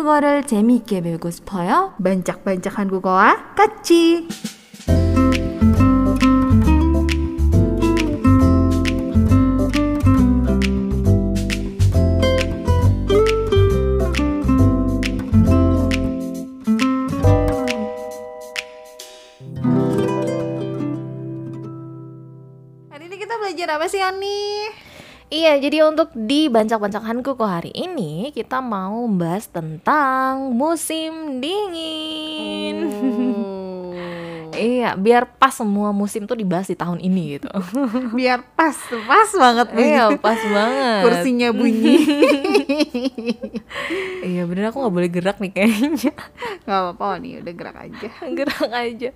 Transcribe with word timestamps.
한국어를 0.00 0.46
재미있게 0.46 1.02
배우고 1.02 1.30
싶어요? 1.30 1.92
반짝반짝 2.02 2.78
한국어와 2.78 3.54
같이. 3.54 4.28
Hari 22.88 23.04
ini 23.04 23.16
kita 23.20 23.36
belajar 23.36 23.68
apa 23.76 23.84
sih 23.84 24.00
Ani? 24.00 24.59
Iya, 25.40 25.56
jadi 25.56 25.88
untuk 25.88 26.12
di 26.12 26.52
Bancak-Bancak 26.52 27.00
Hankuko 27.00 27.48
hari 27.48 27.72
ini 27.72 28.28
kita 28.28 28.60
mau 28.60 29.08
membahas 29.08 29.48
tentang 29.48 30.52
musim 30.52 31.40
dingin. 31.40 32.76
Iya, 34.60 34.90
biar 34.92 35.40
pas 35.40 35.56
semua 35.56 35.90
musim 35.96 36.28
tuh 36.28 36.36
dibahas 36.36 36.68
di 36.68 36.76
tahun 36.76 37.00
ini 37.00 37.40
gitu. 37.40 37.48
Biar 38.18 38.44
pas, 38.52 38.76
pas 39.08 39.30
banget 39.32 39.68
nih. 39.72 39.86
iya, 39.96 40.04
pas 40.20 40.36
banget. 40.36 41.02
Kursinya 41.08 41.48
bunyi. 41.56 41.96
Iya, 44.20 44.44
bener 44.46 44.70
aku 44.70 44.82
nggak 44.82 44.94
boleh 44.94 45.10
gerak 45.10 45.36
nih 45.40 45.52
kayaknya. 45.54 46.12
Gak 46.66 46.78
apa-apa 46.78 47.22
nih, 47.22 47.40
udah 47.40 47.54
gerak 47.54 47.76
aja. 47.78 48.08
gerak 48.38 48.70
aja. 48.70 49.10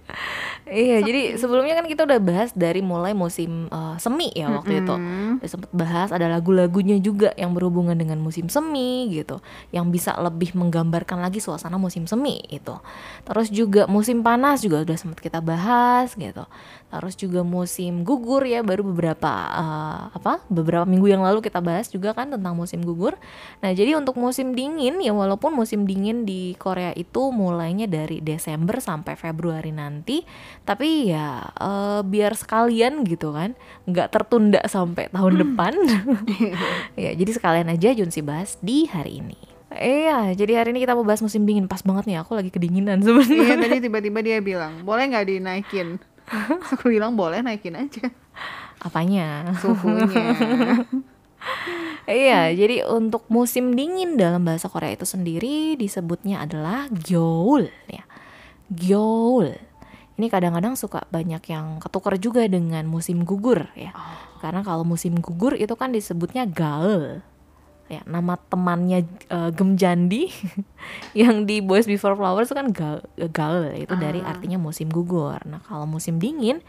Iya, 0.65 0.97
jadi 1.05 1.37
sebelumnya 1.37 1.75
kan 1.77 1.87
kita 1.91 2.09
udah 2.09 2.21
bahas 2.23 2.51
dari 2.57 2.81
mulai 2.81 3.13
musim 3.13 3.69
eh, 3.69 3.97
semi 4.01 4.33
ya 4.33 4.49
waktu 4.51 4.81
itu. 4.81 4.95
Udah 5.43 5.51
sempet 5.51 5.71
bahas 5.75 6.09
ada 6.15 6.31
lagu-lagunya 6.31 6.97
juga 7.03 7.35
yang 7.37 7.53
berhubungan 7.53 7.95
dengan 7.95 8.19
musim 8.23 8.49
semi 8.49 9.11
gitu, 9.13 9.43
yang 9.75 9.91
bisa 9.91 10.15
lebih 10.19 10.55
menggambarkan 10.57 11.21
lagi 11.21 11.43
suasana 11.43 11.77
musim 11.77 12.07
semi 12.09 12.41
itu. 12.49 12.75
Terus 13.27 13.49
juga 13.51 13.85
musim 13.91 14.23
panas 14.25 14.65
juga 14.65 14.83
udah 14.87 14.97
sempet 14.97 15.21
kita 15.21 15.34
bahas 15.41 16.15
gitu. 16.15 16.45
Terus 16.95 17.15
juga 17.19 17.43
musim 17.43 18.07
gugur 18.07 18.47
ya 18.47 18.63
baru 18.63 18.87
beberapa 18.87 19.33
eh, 19.35 20.01
apa? 20.15 20.47
beberapa 20.47 20.87
minggu 20.87 21.11
yang 21.11 21.23
lalu 21.27 21.43
kita 21.43 21.59
bahas 21.59 21.91
juga 21.91 22.15
kan 22.15 22.31
tentang 22.31 22.55
musim 22.55 22.87
gugur. 22.87 23.19
Nah, 23.59 23.75
jadi 23.75 23.99
untuk 23.99 24.15
musim 24.15 24.55
dingin 24.55 25.03
ya 25.03 25.11
walaupun 25.11 25.55
musim 25.55 25.91
dingin 25.91 26.23
di 26.23 26.55
Korea 26.55 26.95
itu 26.95 27.35
mulainya 27.35 27.91
dari 27.91 28.23
Desember 28.23 28.79
sampai 28.79 29.19
Februari 29.19 29.75
nanti, 29.75 30.23
tapi 30.63 31.11
ya 31.11 31.43
eh, 31.59 32.01
biar 32.07 32.39
sekalian 32.39 33.03
gitu 33.03 33.35
kan, 33.35 33.59
nggak 33.91 34.15
tertunda 34.15 34.63
sampai 34.71 35.11
tahun 35.11 35.35
depan. 35.43 35.75
ya, 37.05 37.11
jadi 37.15 37.31
sekalian 37.31 37.69
aja 37.75 37.91
Junsi 37.95 38.23
bahas 38.23 38.55
di 38.63 38.87
hari 38.87 39.19
ini. 39.19 39.44
Iya, 39.73 40.37
jadi 40.37 40.61
hari 40.61 40.77
ini 40.77 40.85
kita 40.85 40.93
mau 40.93 41.07
bahas 41.07 41.25
musim 41.25 41.49
dingin. 41.49 41.67
Pas 41.67 41.81
banget 41.81 42.05
nih, 42.07 42.21
aku 42.21 42.37
lagi 42.37 42.51
kedinginan 42.53 43.01
sebenarnya. 43.05 43.43
Iya 43.43 43.57
tadi 43.59 43.79
tiba-tiba 43.81 44.21
dia 44.21 44.39
bilang, 44.45 44.85
boleh 44.85 45.09
nggak 45.09 45.27
dinaikin? 45.27 45.99
Aku 46.73 46.89
bilang 46.89 47.13
boleh 47.21 47.45
naikin 47.45 47.77
aja 47.77 48.09
Apanya? 48.81 49.53
suhunya. 49.61 50.33
Iya, 52.05 52.53
jadi 52.53 52.85
untuk 52.89 53.29
musim 53.33 53.77
dingin 53.77 54.17
dalam 54.17 54.45
bahasa 54.45 54.69
Korea 54.69 54.93
itu 54.93 55.05
sendiri 55.09 55.77
disebutnya 55.77 56.45
adalah 56.45 56.89
gyeol 56.93 57.69
ya. 57.89 58.05
Gyeol. 58.73 59.57
Ini 60.15 60.27
kadang-kadang 60.33 60.77
suka 60.77 61.05
banyak 61.09 61.45
yang 61.49 61.81
ketukar 61.81 62.17
juga 62.21 62.45
dengan 62.49 62.85
musim 62.89 63.25
gugur 63.25 63.69
ya. 63.77 63.93
Karena 64.41 64.61
kalau 64.61 64.85
musim 64.85 65.17
gugur 65.21 65.57
itu 65.57 65.73
kan 65.77 65.93
disebutnya 65.93 66.45
gaul. 66.49 67.25
Ya, 67.85 68.01
nama 68.09 68.41
temannya 68.41 69.05
eh, 69.29 69.51
Gemjandi 69.53 70.33
yang 71.21 71.45
di 71.45 71.61
Boys 71.61 71.85
Before 71.85 72.17
Flowers 72.17 72.49
itu 72.49 72.57
kan 72.57 72.73
gaul, 72.73 73.05
gaul 73.29 73.77
itu 73.77 73.93
dari 74.01 74.25
artinya 74.25 74.57
musim 74.57 74.89
gugur. 74.89 75.37
Nah, 75.45 75.61
kalau 75.61 75.85
musim 75.85 76.17
dingin 76.17 76.65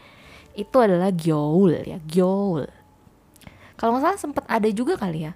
itu 0.52 0.76
adalah 0.76 1.08
gyeol 1.08 1.72
ya, 1.84 1.96
gyeol 2.04 2.68
kalau 3.76 3.96
nggak 3.96 4.04
salah 4.08 4.18
sempat 4.20 4.44
ada 4.48 4.68
juga 4.72 4.96
kali 4.96 5.28
ya 5.28 5.32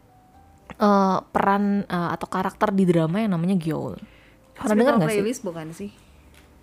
eh, 0.81 1.19
peran 1.31 1.84
eh, 1.84 2.09
atau 2.16 2.27
karakter 2.27 2.72
di 2.72 2.88
drama 2.88 3.21
yang 3.21 3.37
namanya 3.37 3.56
Gyeol. 3.60 4.00
Pernah 4.56 4.77
dengar 4.77 4.94
nggak 5.00 5.09
sih? 5.12 5.21
playlist 5.21 5.43
bukan 5.44 5.66
sih? 5.72 5.91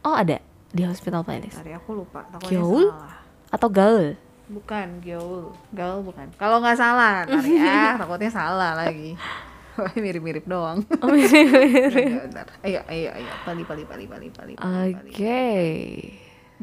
Oh 0.06 0.14
ada 0.14 0.42
di 0.74 0.84
Hospital 0.84 1.26
Playlist 1.26 1.58
Tadi 1.58 1.74
aku 1.74 2.04
lupa. 2.04 2.26
Salah. 2.28 3.24
atau 3.48 3.70
Gaul? 3.72 4.27
Bukan 4.48 5.04
Gyeol. 5.04 5.52
Gaul 5.76 6.00
bukan. 6.08 6.32
Kalau 6.40 6.64
nggak 6.64 6.80
salah, 6.80 7.28
ntar 7.28 7.44
ya. 7.44 7.96
takutnya 8.00 8.32
salah 8.32 8.72
lagi. 8.80 9.12
Mirip-mirip 10.04 10.48
doang. 10.48 10.82
Oh, 11.04 11.12
mirip. 11.12 11.92
Bentar, 11.94 12.26
bentar. 12.26 12.48
Ayo, 12.64 12.82
ayo, 12.90 13.10
ayo. 13.14 13.30
Pali, 13.46 13.64
pali, 13.68 13.84
pali, 13.86 14.06
pali, 14.08 14.28
pali. 14.32 14.54
Oke, 14.58 15.46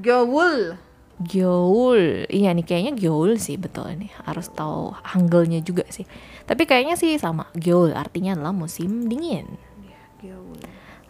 Gyeol. 0.00 0.74
Gyeol. 1.22 2.26
Iya 2.26 2.50
nih 2.50 2.66
kayaknya 2.66 2.92
Gyeol 2.98 3.38
sih 3.38 3.54
betul 3.54 3.86
ini. 3.94 4.10
Harus 4.26 4.50
tahu 4.50 4.90
hanggelnya 5.06 5.62
juga 5.62 5.86
sih. 5.92 6.08
Tapi 6.48 6.66
kayaknya 6.66 6.98
sih 6.98 7.14
sama 7.20 7.46
Gyeol 7.54 7.94
artinya 7.94 8.34
adalah 8.34 8.50
musim 8.50 9.06
dingin. 9.06 9.46
Iya, 9.84 10.00
Gyeol. 10.18 10.58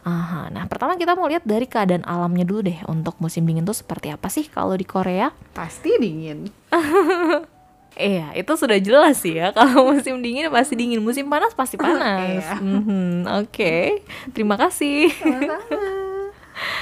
Aha, 0.04 0.52
nah 0.52 0.64
pertama 0.64 0.94
kita 0.94 1.16
mau 1.16 1.24
lihat 1.24 1.42
dari 1.42 1.64
keadaan 1.64 2.04
alamnya 2.04 2.44
dulu 2.44 2.60
deh 2.62 2.76
untuk 2.86 3.16
musim 3.18 3.42
dingin 3.42 3.64
tuh 3.64 3.72
seperti 3.72 4.08
apa 4.08 4.28
sih 4.28 4.44
kalau 4.44 4.76
di 4.76 4.84
Korea? 4.84 5.32
Pasti 5.50 5.96
dingin. 5.96 6.48
Iya, 7.94 8.34
itu 8.34 8.58
sudah 8.58 8.74
jelas 8.82 9.22
sih 9.22 9.38
ya. 9.38 9.54
Kalau 9.54 9.86
musim 9.86 10.18
dingin 10.18 10.50
pasti 10.50 10.74
dingin, 10.74 10.98
musim 10.98 11.30
panas 11.30 11.54
pasti 11.54 11.78
panas. 11.80 12.42
Iya. 12.42 12.58
Mhm, 12.58 13.22
Oke, 13.38 14.02
terima 14.34 14.58
kasih. 14.58 15.14
Sama-sama. 15.14 15.62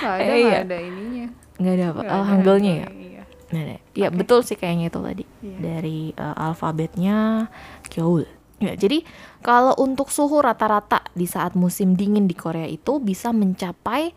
Ada, 0.01 0.25
Eh, 0.25 0.37
iya. 0.41 0.59
ada 0.65 0.77
ininya. 0.81 1.27
Nggak 1.61 1.75
ada 1.77 1.85
apa? 1.93 2.01
Nggak 2.01 2.17
Oh, 2.49 2.57
ya. 2.57 2.87
Iya. 2.89 3.23
Nah, 3.53 3.63
ya 3.93 4.09
betul 4.09 4.41
sih 4.41 4.57
kayaknya 4.57 4.89
itu 4.89 5.01
tadi 5.05 5.25
Iya. 5.45 5.57
dari 5.61 6.17
eh, 6.17 6.35
alfabetnya 6.35 7.45
Gyeol. 7.93 8.25
Ya, 8.63 8.79
jadi 8.79 9.03
kalau 9.43 9.75
untuk 9.83 10.15
suhu 10.15 10.39
rata-rata 10.39 11.03
di 11.19 11.27
saat 11.27 11.59
musim 11.59 11.99
dingin 11.99 12.31
di 12.31 12.39
Korea 12.39 12.71
itu 12.71 13.03
bisa 13.03 13.35
mencapai 13.35 14.15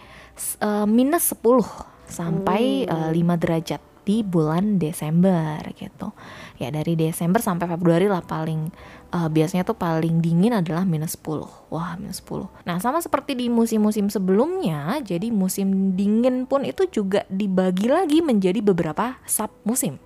eh, 0.62 0.86
minus 0.86 1.34
10 1.34 1.66
sampai 2.06 2.86
eh, 2.86 3.10
5 3.10 3.42
derajat 3.42 3.82
di 4.06 4.22
bulan 4.22 4.78
Desember 4.78 5.58
gitu. 5.74 6.14
Ya 6.62 6.70
dari 6.70 6.94
Desember 6.94 7.42
sampai 7.42 7.66
Februari 7.66 8.06
lah 8.06 8.22
paling 8.22 8.70
eh, 9.10 9.30
biasanya 9.34 9.66
tuh 9.66 9.82
paling 9.82 10.22
dingin 10.22 10.54
adalah 10.54 10.86
minus 10.86 11.18
10. 11.18 11.74
Wah, 11.74 11.98
minus 11.98 12.22
10. 12.22 12.46
Nah, 12.70 12.78
sama 12.78 13.02
seperti 13.02 13.34
di 13.34 13.50
musim-musim 13.50 14.14
sebelumnya, 14.14 15.02
jadi 15.02 15.34
musim 15.34 15.98
dingin 15.98 16.46
pun 16.46 16.62
itu 16.62 16.86
juga 16.94 17.26
dibagi 17.34 17.90
lagi 17.90 18.22
menjadi 18.22 18.62
beberapa 18.62 19.18
sub 19.26 19.50
musim 19.66 20.05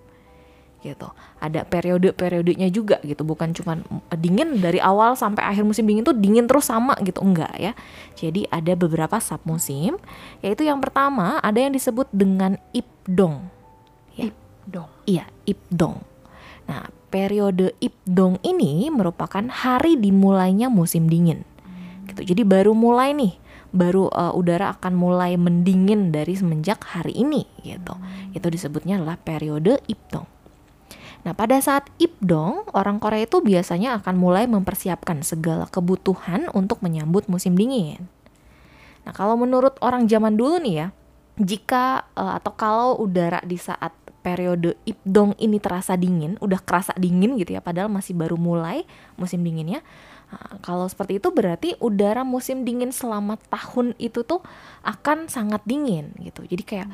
gitu. 0.80 1.12
Ada 1.44 1.68
periode-periodenya 1.68 2.72
juga 2.72 3.00
gitu, 3.04 3.28
bukan 3.28 3.52
cuman 3.52 3.84
eh, 4.12 4.20
dingin 4.20 4.64
dari 4.64 4.80
awal 4.80 5.16
sampai 5.20 5.44
akhir 5.44 5.68
musim 5.68 5.84
dingin 5.88 6.08
tuh 6.08 6.16
dingin 6.16 6.48
terus 6.48 6.68
sama 6.72 6.96
gitu, 7.04 7.20
enggak 7.24 7.52
ya. 7.60 7.72
Jadi 8.16 8.48
ada 8.48 8.74
beberapa 8.76 9.20
sub 9.20 9.44
musim, 9.44 10.00
yaitu 10.40 10.64
yang 10.64 10.80
pertama 10.80 11.40
ada 11.44 11.60
yang 11.60 11.76
disebut 11.76 12.08
dengan 12.12 12.56
ipdong. 12.72 13.52
Ya. 14.16 14.32
Dong. 14.70 14.90
Iya, 15.10 15.26
Ipdong. 15.50 15.98
Nah, 16.70 16.86
periode 17.10 17.74
Ipdong 17.82 18.38
ini 18.46 18.94
merupakan 18.94 19.42
hari 19.50 19.98
dimulainya 19.98 20.70
musim 20.70 21.10
dingin. 21.10 21.42
Gitu. 22.06 22.34
Jadi 22.34 22.46
baru 22.46 22.78
mulai 22.78 23.18
nih, 23.18 23.34
baru 23.74 24.14
uh, 24.14 24.38
udara 24.38 24.78
akan 24.78 24.94
mulai 24.94 25.34
mendingin 25.42 26.14
dari 26.14 26.38
semenjak 26.38 26.86
hari 26.86 27.18
ini 27.18 27.50
gitu. 27.66 27.98
Itu 28.38 28.54
disebutnya 28.54 29.02
adalah 29.02 29.18
periode 29.18 29.82
Ipdong. 29.90 30.30
Nah, 31.28 31.36
pada 31.36 31.60
saat 31.60 31.92
Ipdong, 32.00 32.72
orang 32.72 32.98
Korea 33.04 33.28
itu 33.28 33.44
biasanya 33.44 34.00
akan 34.00 34.16
mulai 34.16 34.48
mempersiapkan 34.48 35.20
segala 35.22 35.68
kebutuhan 35.68 36.48
untuk 36.56 36.80
menyambut 36.80 37.28
musim 37.28 37.60
dingin. 37.60 38.08
Nah, 39.04 39.12
kalau 39.12 39.36
menurut 39.36 39.76
orang 39.84 40.08
zaman 40.08 40.40
dulu 40.40 40.64
nih 40.64 40.76
ya, 40.86 40.88
jika 41.40 42.08
eh, 42.16 42.34
atau 42.40 42.52
kalau 42.56 42.90
udara 43.00 43.44
di 43.44 43.60
saat 43.60 43.92
periode 44.20 44.76
Ipdong 44.84 45.36
ini 45.40 45.60
terasa 45.60 45.96
dingin, 45.96 46.36
udah 46.44 46.60
kerasa 46.60 46.92
dingin 47.00 47.40
gitu 47.40 47.56
ya, 47.56 47.64
padahal 47.64 47.88
masih 47.92 48.16
baru 48.16 48.36
mulai 48.36 48.84
musim 49.16 49.44
dinginnya. 49.44 49.84
Nah, 50.30 50.62
kalau 50.62 50.86
seperti 50.86 51.18
itu 51.18 51.34
berarti 51.34 51.74
udara 51.82 52.22
musim 52.22 52.64
dingin 52.64 52.94
selama 52.94 53.40
tahun 53.50 53.98
itu 53.98 54.22
tuh 54.22 54.46
akan 54.86 55.26
sangat 55.32 55.64
dingin 55.66 56.14
gitu. 56.22 56.46
Jadi 56.46 56.64
kayak 56.64 56.88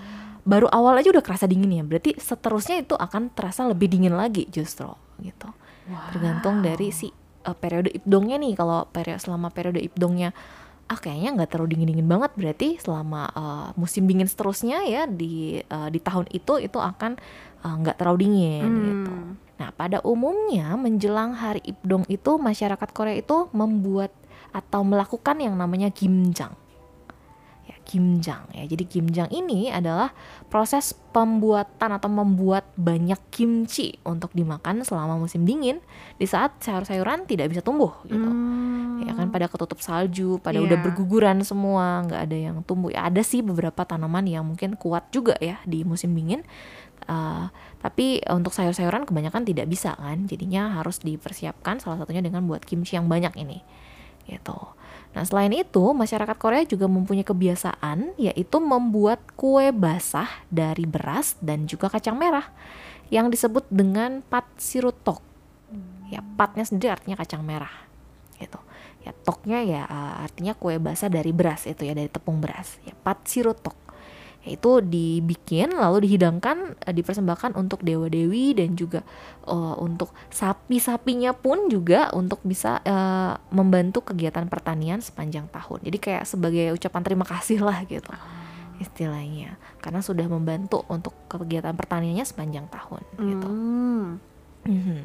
baru 0.45 0.69
awal 0.69 1.01
aja 1.01 1.09
udah 1.09 1.25
kerasa 1.25 1.49
dingin 1.49 1.73
ya, 1.73 1.83
berarti 1.83 2.13
seterusnya 2.15 2.85
itu 2.85 2.93
akan 2.93 3.33
terasa 3.33 3.65
lebih 3.65 3.89
dingin 3.89 4.13
lagi 4.13 4.45
justru 4.53 4.87
gitu. 5.19 5.49
Tergantung 6.13 6.61
dari 6.61 6.93
si 6.93 7.09
eh, 7.45 7.57
periode 7.57 7.89
Ipdongnya 7.93 8.37
nih. 8.37 8.53
Kalau 8.53 8.85
periode 8.89 9.21
selama 9.21 9.49
periode 9.49 9.81
Ipdongnya 9.81 10.31
ah 10.85 11.01
kayaknya 11.01 11.41
nggak 11.41 11.49
terlalu 11.49 11.69
dingin 11.73 11.89
dingin 11.97 12.05
banget 12.05 12.31
berarti 12.37 12.77
selama 12.77 13.25
uh, 13.33 13.67
musim 13.73 14.05
dingin 14.05 14.29
seterusnya 14.29 14.85
ya 14.85 15.09
di 15.09 15.57
uh, 15.65 15.89
di 15.89 15.97
tahun 15.97 16.29
itu 16.29 16.61
itu 16.61 16.77
akan 16.77 17.17
uh, 17.65 17.75
nggak 17.81 17.97
terlalu 17.97 18.29
dingin 18.29 18.69
gitu. 18.85 19.13
Nah 19.57 19.69
pada 19.73 19.97
umumnya 20.05 20.77
menjelang 20.77 21.33
hari 21.33 21.65
Ipdong 21.65 22.05
itu 22.05 22.37
masyarakat 22.37 22.89
Korea 22.93 23.17
itu 23.17 23.49
membuat 23.49 24.13
atau 24.53 24.85
melakukan 24.85 25.41
yang 25.41 25.57
namanya 25.57 25.89
gimjang. 25.89 26.53
Gimjang 27.85 28.49
ya. 28.51 28.65
Jadi 28.65 28.83
gimjang 28.89 29.29
ini 29.29 29.69
adalah 29.69 30.09
proses 30.49 30.97
pembuatan 31.13 31.95
atau 31.95 32.09
membuat 32.09 32.67
banyak 32.75 33.21
kimchi 33.29 33.95
untuk 34.03 34.33
dimakan 34.33 34.81
selama 34.81 35.15
musim 35.15 35.45
dingin 35.45 35.79
di 36.17 36.25
saat 36.25 36.57
sayur-sayuran 36.59 37.29
tidak 37.29 37.53
bisa 37.53 37.61
tumbuh 37.61 37.93
gitu. 38.09 38.25
Hmm. 38.25 39.05
Ya 39.05 39.13
kan 39.13 39.29
pada 39.29 39.45
ketutup 39.45 39.79
salju, 39.79 40.41
pada 40.41 40.57
Iya. 40.57 40.65
udah 40.65 40.77
berguguran 40.81 41.45
semua, 41.45 42.03
nggak 42.09 42.21
ada 42.25 42.37
yang 42.51 42.57
tumbuh. 42.65 42.89
Ya 42.89 43.05
ada 43.05 43.21
sih 43.21 43.45
beberapa 43.45 43.85
tanaman 43.85 44.25
yang 44.25 44.43
mungkin 44.43 44.75
kuat 44.75 45.07
juga 45.13 45.37
ya 45.37 45.61
di 45.63 45.85
musim 45.85 46.11
dingin. 46.17 46.43
Uh, 47.05 47.53
tapi 47.85 48.17
untuk 48.33 48.49
sayur-sayuran 48.49 49.05
kebanyakan 49.05 49.45
tidak 49.45 49.69
bisa 49.69 49.93
kan, 49.93 50.25
jadinya 50.25 50.73
harus 50.73 50.97
dipersiapkan 51.05 51.77
salah 51.77 52.01
satunya 52.01 52.25
dengan 52.25 52.49
buat 52.49 52.65
kimchi 52.65 52.97
yang 52.97 53.05
banyak 53.05 53.37
ini. 53.37 53.61
Gitu. 54.25 54.57
Nah, 55.15 55.23
selain 55.23 55.55
itu, 55.55 55.95
masyarakat 55.95 56.35
Korea 56.35 56.67
juga 56.67 56.91
mempunyai 56.91 57.23
kebiasaan 57.23 58.19
yaitu 58.19 58.59
membuat 58.59 59.23
kue 59.39 59.71
basah 59.71 60.27
dari 60.51 60.83
beras 60.83 61.39
dan 61.39 61.63
juga 61.71 61.87
kacang 61.87 62.19
merah 62.19 62.51
yang 63.07 63.31
disebut 63.31 63.63
dengan 63.71 64.19
pat 64.27 64.43
sirutok. 64.59 65.23
Ya, 66.11 66.19
patnya 66.35 66.67
sendiri 66.67 66.91
artinya 66.91 67.15
kacang 67.15 67.47
merah. 67.47 67.71
Gitu. 68.35 68.59
Ya, 69.07 69.15
toknya 69.23 69.63
ya 69.63 69.81
uh, 69.87 70.25
artinya 70.27 70.51
kue 70.51 70.75
basah 70.83 71.07
dari 71.07 71.31
beras 71.31 71.63
itu 71.63 71.87
ya 71.87 71.95
dari 71.95 72.11
tepung 72.11 72.43
beras. 72.43 72.75
Ya, 72.83 72.91
pat 72.91 73.23
sirutok. 73.23 73.84
Itu 74.45 74.79
dibikin 74.79 75.73
lalu 75.73 76.05
dihidangkan 76.05 76.77
eh, 76.85 76.93
dipersembahkan 76.93 77.57
untuk 77.57 77.81
dewa-dewi 77.81 78.53
dan 78.53 78.77
juga 78.77 79.01
eh, 79.49 79.75
untuk 79.81 80.13
sapi-sapinya 80.29 81.33
pun 81.33 81.67
juga 81.67 82.13
untuk 82.13 82.39
bisa 82.45 82.79
eh, 82.85 83.33
membantu 83.51 84.05
kegiatan 84.13 84.45
pertanian 84.45 85.01
sepanjang 85.01 85.49
tahun. 85.49 85.81
Jadi 85.81 85.97
kayak 85.97 86.23
sebagai 86.29 86.71
ucapan 86.77 87.01
terima 87.01 87.25
kasih 87.25 87.65
lah 87.65 87.81
gitu 87.89 88.13
istilahnya 88.75 89.55
karena 89.79 90.03
sudah 90.03 90.27
membantu 90.27 90.83
untuk 90.91 91.15
kegiatan 91.31 91.71
pertaniannya 91.71 92.27
sepanjang 92.27 92.67
tahun 92.67 93.01
gitu. 93.23 93.47
Hmm. 93.47 94.07
Mhm. 94.67 94.99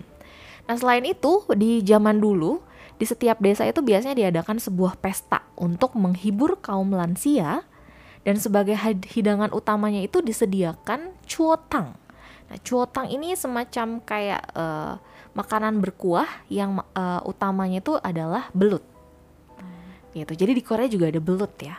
Nah 0.67 0.77
selain 0.79 1.05
itu 1.07 1.47
di 1.55 1.83
zaman 1.85 2.19
dulu 2.19 2.63
di 3.01 3.09
setiap 3.09 3.41
desa 3.41 3.65
itu 3.65 3.81
biasanya 3.81 4.29
diadakan 4.29 4.61
sebuah 4.61 5.01
pesta 5.01 5.45
untuk 5.57 5.97
menghibur 5.97 6.61
kaum 6.61 6.93
lansia 6.93 7.65
dan 8.21 8.37
sebagai 8.37 8.77
hidangan 9.09 9.51
utamanya 9.57 10.05
itu 10.05 10.21
disediakan 10.21 11.17
cuotang. 11.25 11.97
Nah 12.51 12.59
cuotang 12.61 13.09
ini 13.09 13.33
semacam 13.33 14.03
kayak 14.05 14.43
eh, 14.53 14.95
makanan 15.33 15.81
berkuah 15.81 16.29
yang 16.53 16.81
eh, 16.93 17.21
utamanya 17.25 17.81
itu 17.81 17.97
adalah 17.97 18.53
belut. 18.53 18.85
Gitu. 20.11 20.33
Jadi 20.35 20.53
di 20.59 20.63
Korea 20.67 20.91
juga 20.91 21.07
ada 21.07 21.23
belut 21.23 21.55
ya. 21.63 21.79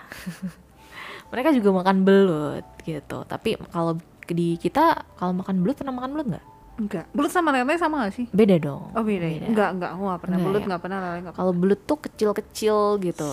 Mereka 1.31 1.51
juga 1.55 1.69
makan 1.83 1.97
belut 2.07 2.65
gitu. 2.87 3.27
Tapi 3.27 3.59
kalau 3.71 3.99
di 4.31 4.55
kita 4.55 5.03
kalau 5.19 5.35
makan 5.35 5.59
belut 5.61 5.75
pernah 5.77 5.95
makan 5.95 6.11
belut 6.15 6.27
nggak? 6.31 6.45
Enggak. 6.81 7.05
Belut 7.13 7.29
sama 7.29 7.53
lele 7.53 7.75
sama 7.77 8.07
gak 8.07 8.15
sih? 8.15 8.25
Beda 8.31 8.55
dong. 8.57 8.89
Oh 8.95 9.03
beda. 9.03 9.27
ya? 9.27 9.45
Enggak, 9.45 9.69
enggak. 9.77 9.89
Aku 9.93 10.01
gak 10.07 10.21
pernah. 10.23 10.37
Enggak 10.39 10.47
Belut 10.49 10.61
ya? 10.61 10.65
enggak 10.65 10.81
pernah, 10.81 10.97
lele 11.03 11.19
Kalau 11.35 11.53
belut 11.53 11.81
tuh 11.85 11.99
kecil-kecil 11.99 12.75
gitu, 13.03 13.29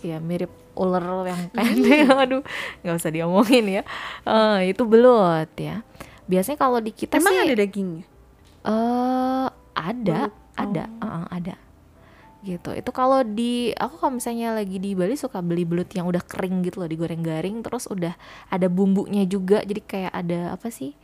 ya 0.00 0.16
mirip 0.22 0.65
ular 0.76 1.02
yang 1.24 1.42
pendek. 1.50 2.06
Aduh, 2.22 2.42
nggak 2.80 2.94
usah 2.94 3.10
diomongin 3.10 3.80
ya. 3.80 3.82
Eh, 4.22 4.70
itu 4.70 4.84
belut 4.84 5.50
ya. 5.56 5.82
Biasanya 6.26 6.58
kalau 6.58 6.78
di 6.78 6.90
kita 6.90 7.16
Emang 7.16 7.32
sih 7.32 7.42
ada 7.42 7.54
dagingnya? 7.56 8.04
eh 8.62 9.46
ada, 9.72 10.18
Belut? 10.26 10.34
ada, 10.54 10.84
Oh. 10.98 11.06
eh, 11.06 11.26
ada. 11.32 11.54
Gitu. 12.42 12.70
Itu 12.74 12.90
kalau 12.90 13.22
di 13.22 13.70
aku 13.72 13.98
kalau 13.98 14.12
misalnya 14.14 14.54
lagi 14.54 14.78
di 14.78 14.94
Bali 14.94 15.14
suka 15.14 15.42
beli 15.42 15.66
belut 15.66 15.90
yang 15.90 16.06
udah 16.06 16.22
kering 16.22 16.62
gitu 16.62 16.78
loh, 16.78 16.86
digoreng 16.86 17.22
garing 17.22 17.62
terus 17.62 17.86
udah 17.86 18.14
ada 18.46 18.66
bumbunya 18.66 19.22
juga. 19.24 19.62
Jadi 19.62 19.80
kayak 19.82 20.12
ada 20.14 20.54
apa 20.54 20.70
sih? 20.70 20.94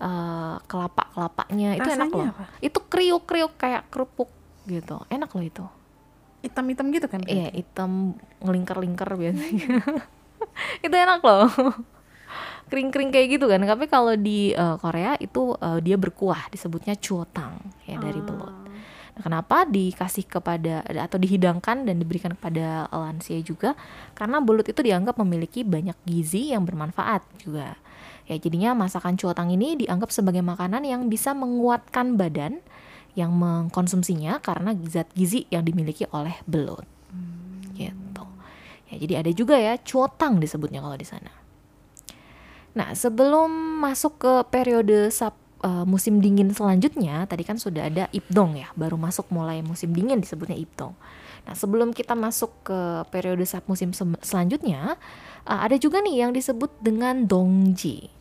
eh 0.00 0.56
kelapa 0.64 1.12
kelapanya 1.12 1.76
itu 1.76 1.84
enak 1.84 2.08
loh. 2.08 2.32
apa? 2.32 2.44
Itu 2.64 2.80
kriuk 2.88 3.28
kriuk 3.28 3.52
kayak 3.54 3.84
kerupuk 3.92 4.32
gitu. 4.64 4.96
Enak 5.06 5.28
loh 5.28 5.44
itu. 5.44 5.64
Hitam-hitam 6.40 6.88
gitu 6.92 7.06
kan? 7.06 7.20
Iya, 7.28 7.52
hitam 7.52 8.16
ngelingker-lingker 8.40 9.08
biasanya. 9.16 9.84
itu 10.86 10.94
enak 10.94 11.20
loh. 11.20 11.48
Kering-kering 12.72 13.10
kayak 13.12 13.28
gitu 13.36 13.46
kan. 13.50 13.60
Tapi 13.60 13.86
kalau 13.90 14.14
di 14.16 14.56
eh, 14.56 14.76
Korea 14.80 15.18
itu 15.20 15.52
eh, 15.58 15.78
dia 15.84 16.00
berkuah, 16.00 16.48
disebutnya 16.48 16.96
chuotang 16.96 17.60
ya 17.84 18.00
dari 18.00 18.20
belut. 18.24 18.70
Nah, 19.10 19.22
kenapa 19.26 19.68
dikasih 19.68 20.24
kepada 20.24 20.80
atau 20.86 21.18
dihidangkan 21.20 21.84
dan 21.84 22.00
diberikan 22.00 22.32
kepada 22.38 22.88
lansia 22.88 23.42
juga? 23.44 23.76
Karena 24.16 24.40
belut 24.40 24.70
itu 24.70 24.80
dianggap 24.80 25.18
memiliki 25.20 25.66
banyak 25.66 25.98
gizi 26.06 26.56
yang 26.56 26.64
bermanfaat 26.64 27.20
juga. 27.42 27.76
Ya, 28.30 28.38
jadinya 28.38 28.78
masakan 28.78 29.18
cuotang 29.18 29.50
ini 29.50 29.74
dianggap 29.74 30.14
sebagai 30.14 30.40
makanan 30.40 30.86
yang 30.86 31.10
bisa 31.10 31.34
menguatkan 31.34 32.14
badan 32.14 32.62
yang 33.18 33.34
mengkonsumsinya 33.34 34.38
karena 34.42 34.74
zat 34.86 35.10
gizi 35.14 35.46
yang 35.50 35.66
dimiliki 35.66 36.06
oleh 36.14 36.38
belut. 36.46 36.86
Gitu. 37.74 38.24
Ya, 38.90 38.94
jadi 38.98 39.14
ada 39.22 39.30
juga 39.30 39.56
ya 39.58 39.78
cuotang 39.78 40.42
disebutnya 40.42 40.82
kalau 40.82 40.98
di 40.98 41.06
sana. 41.06 41.32
Nah, 42.74 42.94
sebelum 42.94 43.50
masuk 43.82 44.22
ke 44.22 44.32
periode 44.50 45.10
sub 45.10 45.34
eh, 45.62 45.84
musim 45.86 46.22
dingin 46.22 46.54
selanjutnya, 46.54 47.26
tadi 47.26 47.42
kan 47.42 47.58
sudah 47.58 47.90
ada 47.90 48.06
Ipdong 48.14 48.58
ya, 48.58 48.68
baru 48.78 48.94
masuk 48.94 49.26
mulai 49.34 49.62
musim 49.62 49.90
dingin 49.90 50.22
disebutnya 50.22 50.54
Ipdong. 50.54 50.94
Nah, 51.46 51.54
sebelum 51.56 51.90
kita 51.90 52.14
masuk 52.14 52.52
ke 52.62 52.78
periode 53.10 53.42
sub 53.42 53.66
musim 53.66 53.90
selanjutnya, 54.22 54.94
eh, 55.46 55.60
ada 55.66 55.74
juga 55.78 55.98
nih 55.98 56.26
yang 56.26 56.30
disebut 56.30 56.70
dengan 56.78 57.26
Dongji. 57.26 58.19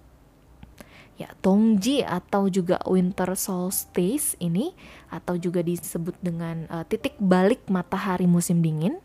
Ya, 1.19 1.27
Dongji 1.43 1.99
atau 1.99 2.47
juga 2.47 2.79
winter 2.87 3.35
solstice 3.35 4.39
ini 4.39 4.71
atau 5.11 5.35
juga 5.35 5.59
disebut 5.59 6.15
dengan 6.23 6.63
eh, 6.71 6.87
titik 6.87 7.19
balik 7.19 7.67
matahari 7.67 8.23
musim 8.23 8.63
dingin. 8.63 9.03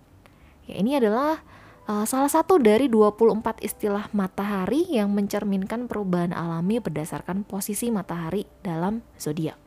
Ya, 0.71 0.79
ini 0.79 0.95
adalah 0.95 1.43
uh, 1.89 2.05
salah 2.09 2.31
satu 2.31 2.57
dari 2.61 2.89
24 2.89 3.61
istilah 3.61 4.09
matahari 4.17 4.89
yang 4.89 5.13
mencerminkan 5.13 5.87
perubahan 5.89 6.33
alami 6.33 6.81
berdasarkan 6.81 7.45
posisi 7.45 7.93
matahari 7.93 8.49
dalam 8.65 9.05
zodiak. 9.21 9.61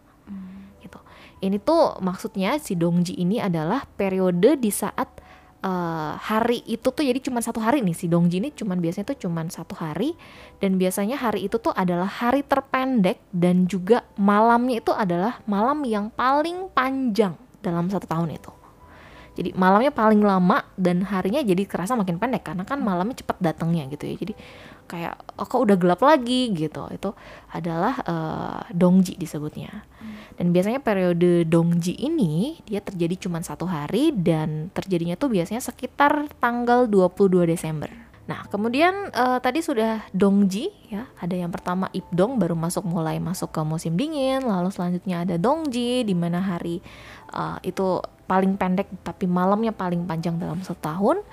Gitu. 0.82 1.00
Ini 1.42 1.58
tuh 1.62 2.02
maksudnya 2.02 2.58
si 2.58 2.74
Dongji 2.74 3.18
ini 3.18 3.38
adalah 3.38 3.86
periode 3.98 4.58
di 4.58 4.74
saat 4.74 5.10
uh, 5.64 6.14
hari 6.18 6.62
itu 6.68 6.90
tuh 6.90 7.04
jadi 7.06 7.18
cuma 7.22 7.42
satu 7.42 7.62
hari 7.62 7.82
nih 7.82 7.96
si 7.96 8.06
Dongji 8.06 8.42
ini 8.42 8.50
cuman 8.54 8.78
biasanya 8.78 9.14
tuh 9.14 9.28
cuma 9.28 9.42
satu 9.48 9.74
hari 9.78 10.14
dan 10.62 10.78
biasanya 10.78 11.18
hari 11.18 11.50
itu 11.50 11.58
tuh 11.58 11.74
adalah 11.74 12.10
hari 12.10 12.42
terpendek 12.46 13.22
dan 13.34 13.66
juga 13.66 14.06
malamnya 14.18 14.82
itu 14.82 14.92
adalah 14.94 15.42
malam 15.50 15.86
yang 15.86 16.10
paling 16.14 16.70
panjang 16.74 17.38
dalam 17.62 17.90
satu 17.90 18.06
tahun 18.06 18.38
itu. 18.38 18.52
Jadi 19.38 19.54
malamnya 19.54 19.94
paling 19.94 20.18
lama 20.18 20.66
dan 20.74 21.06
harinya 21.06 21.46
jadi 21.46 21.62
kerasa 21.70 21.94
makin 21.94 22.18
pendek 22.18 22.42
karena 22.42 22.66
kan 22.66 22.82
malamnya 22.82 23.22
cepat 23.22 23.38
datangnya 23.38 23.86
gitu 23.94 24.10
ya. 24.10 24.18
Jadi 24.18 24.34
kayak 24.88 25.20
oh, 25.36 25.46
kok 25.46 25.62
udah 25.62 25.76
gelap 25.76 26.02
lagi 26.02 26.56
gitu. 26.56 26.88
Itu 26.90 27.14
adalah 27.52 28.00
eh, 28.08 28.60
dongji 28.74 29.20
disebutnya. 29.20 29.86
Dan 30.40 30.56
biasanya 30.56 30.80
periode 30.80 31.44
dongji 31.46 31.94
ini 32.00 32.58
dia 32.64 32.80
terjadi 32.80 33.28
cuma 33.28 33.44
satu 33.44 33.68
hari 33.68 34.16
dan 34.16 34.72
terjadinya 34.72 35.20
tuh 35.20 35.30
biasanya 35.34 35.60
sekitar 35.60 36.32
tanggal 36.40 36.88
22 36.88 37.46
Desember. 37.46 38.08
Nah, 38.28 38.44
kemudian 38.52 39.08
eh, 39.16 39.40
tadi 39.40 39.64
sudah 39.64 40.04
dongji 40.12 40.68
ya, 40.92 41.08
ada 41.20 41.32
yang 41.32 41.48
pertama 41.48 41.88
ipdong 41.96 42.36
baru 42.36 42.60
masuk 42.60 42.84
mulai 42.84 43.24
masuk 43.24 43.56
ke 43.56 43.62
musim 43.64 43.96
dingin, 43.96 44.44
lalu 44.44 44.68
selanjutnya 44.68 45.24
ada 45.24 45.40
dongji 45.40 46.04
di 46.04 46.12
mana 46.12 46.44
hari 46.44 46.84
eh, 47.32 47.58
itu 47.64 48.04
paling 48.28 48.60
pendek 48.60 48.92
tapi 49.08 49.26
malamnya 49.26 49.72
paling 49.72 50.04
panjang 50.04 50.36
dalam 50.36 50.60
setahun. 50.60 51.24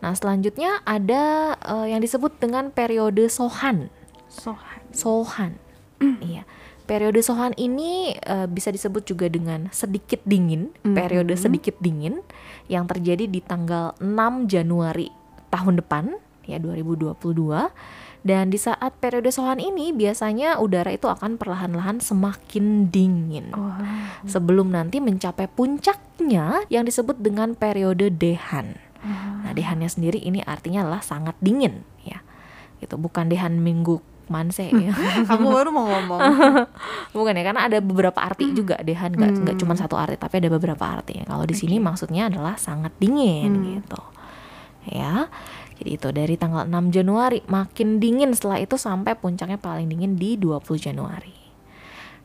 Nah, 0.00 0.12
selanjutnya 0.16 0.80
ada 0.88 1.54
eh, 1.60 1.86
yang 1.92 2.00
disebut 2.00 2.40
dengan 2.40 2.72
periode 2.72 3.28
sohan. 3.28 3.92
Sohan. 4.28 4.80
Sohan. 4.92 5.52
Iya. 6.20 6.48
Periode 6.88 7.22
sohan 7.22 7.54
ini 7.54 8.18
eh, 8.18 8.48
bisa 8.50 8.72
disebut 8.74 9.06
juga 9.06 9.30
dengan 9.30 9.70
sedikit 9.70 10.18
dingin, 10.26 10.74
periode 10.82 11.38
sedikit 11.38 11.78
dingin 11.78 12.18
yang 12.66 12.90
terjadi 12.90 13.30
di 13.30 13.38
tanggal 13.38 13.94
6 14.02 14.50
Januari 14.50 15.06
tahun 15.54 15.78
depan 15.78 16.18
ya 16.50 16.58
2022. 16.58 17.14
Dan 18.20 18.52
di 18.52 18.58
saat 18.60 18.96
periode 19.00 19.32
sohan 19.32 19.62
ini 19.62 19.96
biasanya 19.96 20.60
udara 20.60 20.92
itu 20.92 21.08
akan 21.08 21.40
perlahan-lahan 21.40 22.04
semakin 22.04 22.92
dingin 22.92 23.48
sebelum 24.28 24.76
nanti 24.76 25.00
mencapai 25.00 25.48
puncaknya 25.48 26.68
yang 26.68 26.84
disebut 26.84 27.16
dengan 27.16 27.56
periode 27.56 28.12
dehan. 28.12 28.89
Nah, 29.00 29.52
dehannya 29.56 29.88
sendiri 29.88 30.20
ini 30.20 30.44
artinya 30.44 30.84
adalah 30.84 31.00
sangat 31.00 31.32
dingin 31.40 31.82
ya. 32.04 32.20
Gitu, 32.80 32.96
bukan 32.96 33.28
dehan 33.28 33.60
minggu 33.60 34.00
manse 34.28 34.70
ya. 34.70 34.92
Aku 35.32 35.50
baru 35.50 35.74
mau 35.74 35.90
ngomong. 35.90 36.20
Bukan 37.16 37.34
ya, 37.34 37.42
karena 37.42 37.66
ada 37.66 37.82
beberapa 37.82 38.14
arti 38.22 38.54
juga 38.54 38.78
dehan 38.78 39.10
nggak 39.18 39.42
nggak 39.42 39.56
Hmm. 39.58 39.62
cuma 39.66 39.74
satu 39.74 39.98
arti, 39.98 40.14
tapi 40.14 40.38
ada 40.38 40.46
beberapa 40.52 40.84
arti. 40.86 41.18
Kalau 41.26 41.42
di 41.42 41.56
sini 41.58 41.82
maksudnya 41.82 42.30
adalah 42.30 42.54
sangat 42.54 42.94
dingin 43.02 43.50
Hmm. 43.50 43.66
gitu. 43.80 44.00
Ya. 44.86 45.26
Jadi 45.80 45.96
itu 45.96 46.08
dari 46.12 46.36
tanggal 46.36 46.68
6 46.68 46.92
Januari 46.92 47.40
makin 47.48 47.98
dingin 47.98 48.36
setelah 48.36 48.60
itu 48.60 48.76
sampai 48.76 49.16
puncaknya 49.16 49.56
paling 49.56 49.88
dingin 49.88 50.20
di 50.20 50.36
20 50.36 50.76
Januari. 50.76 51.39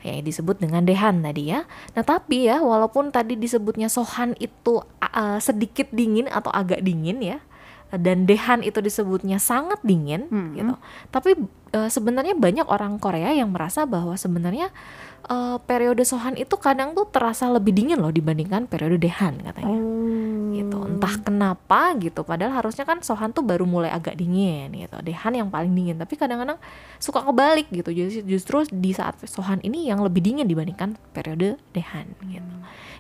Ya, 0.05 0.21
disebut 0.21 0.61
dengan 0.61 0.85
dehan 0.85 1.25
tadi 1.25 1.49
ya. 1.49 1.65
Nah, 1.97 2.05
tapi 2.05 2.45
ya 2.45 2.61
walaupun 2.61 3.09
tadi 3.09 3.33
disebutnya 3.33 3.89
sohan 3.89 4.37
itu 4.37 4.85
uh, 5.01 5.41
sedikit 5.41 5.89
dingin 5.89 6.29
atau 6.29 6.53
agak 6.53 6.85
dingin 6.85 7.25
ya. 7.25 7.41
Dan 7.93 8.25
dehan 8.25 8.65
itu 8.65 8.81
disebutnya 8.81 9.37
sangat 9.37 9.79
dingin 9.85 10.27
Hmm. 10.27 10.51
gitu. 10.57 10.73
Tapi 11.13 11.37
uh, 11.71 11.89
sebenarnya 11.89 12.33
banyak 12.35 12.65
orang 12.65 12.97
Korea 12.97 13.31
yang 13.31 13.53
merasa 13.53 13.85
bahwa 13.85 14.17
sebenarnya 14.17 14.73
uh, 15.29 15.57
periode 15.63 16.01
sohan 16.03 16.35
itu 16.35 16.57
kadang 16.57 16.93
tuh 16.97 17.07
terasa 17.09 17.47
lebih 17.49 17.71
dingin 17.71 18.01
loh 18.01 18.11
dibandingkan 18.11 18.67
periode 18.67 18.99
dehan 18.99 19.39
katanya. 19.41 19.77
Oh. 19.79 20.03
gitu. 20.55 20.77
Entah 20.87 21.15
kenapa 21.19 21.91
gitu. 21.99 22.23
Padahal 22.23 22.63
harusnya 22.63 22.87
kan 22.87 23.03
sohan 23.03 23.35
tuh 23.35 23.43
baru 23.43 23.67
mulai 23.67 23.91
agak 23.91 24.15
dingin 24.15 24.71
gitu. 24.71 24.95
Dehan 25.03 25.35
yang 25.35 25.51
paling 25.51 25.75
dingin. 25.75 25.99
Tapi 25.99 26.15
kadang-kadang 26.15 26.55
suka 26.97 27.27
kebalik 27.27 27.67
gitu. 27.75 27.91
Jadi 27.91 28.23
justru 28.23 28.63
di 28.71 28.95
saat 28.95 29.19
sohan 29.27 29.59
ini 29.67 29.91
yang 29.91 29.99
lebih 29.99 30.23
dingin 30.23 30.47
dibandingkan 30.47 30.95
periode 31.11 31.59
dehan 31.75 32.07
gitu. 32.23 32.53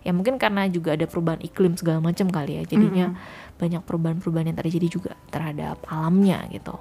Ya 0.03 0.11
mungkin 0.13 0.35
karena 0.37 0.67
juga 0.67 0.93
ada 0.93 1.07
perubahan 1.07 1.39
iklim 1.41 1.79
segala 1.79 2.03
macam 2.03 2.27
kali 2.27 2.59
ya. 2.59 2.63
Jadinya 2.67 3.15
banyak 3.55 3.81
perubahan-perubahan 3.83 4.51
yang 4.51 4.59
terjadi 4.59 4.87
juga 4.87 5.13
terhadap 5.31 5.79
alamnya 5.87 6.43
gitu 6.51 6.75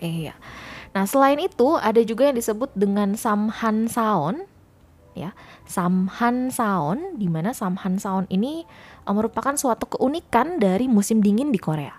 iya 0.00 0.36
nah 0.92 1.08
selain 1.08 1.40
itu 1.40 1.76
ada 1.80 2.00
juga 2.04 2.28
yang 2.28 2.36
disebut 2.36 2.72
dengan 2.76 3.16
samhan 3.16 3.88
saon 3.88 4.44
ya 5.12 5.36
Samhan 5.72 6.52
Saon 6.52 7.16
di 7.16 7.32
mana 7.32 7.56
Samhan 7.56 7.96
Saon 7.96 8.28
ini 8.28 8.68
eh, 9.08 9.14
merupakan 9.14 9.56
suatu 9.56 9.88
keunikan 9.88 10.60
dari 10.60 10.84
musim 10.90 11.24
dingin 11.24 11.48
di 11.48 11.56
Korea. 11.56 11.96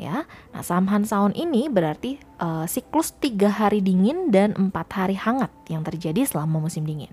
Ya, 0.00 0.24
nah 0.56 0.64
Samhan 0.64 1.04
Saon 1.04 1.36
ini 1.36 1.68
berarti 1.68 2.16
eh, 2.20 2.64
siklus 2.64 3.12
tiga 3.20 3.52
hari 3.52 3.84
dingin 3.84 4.32
dan 4.32 4.56
empat 4.56 4.88
hari 4.96 5.16
hangat 5.18 5.52
yang 5.68 5.84
terjadi 5.84 6.24
selama 6.24 6.62
musim 6.62 6.88
dingin. 6.88 7.12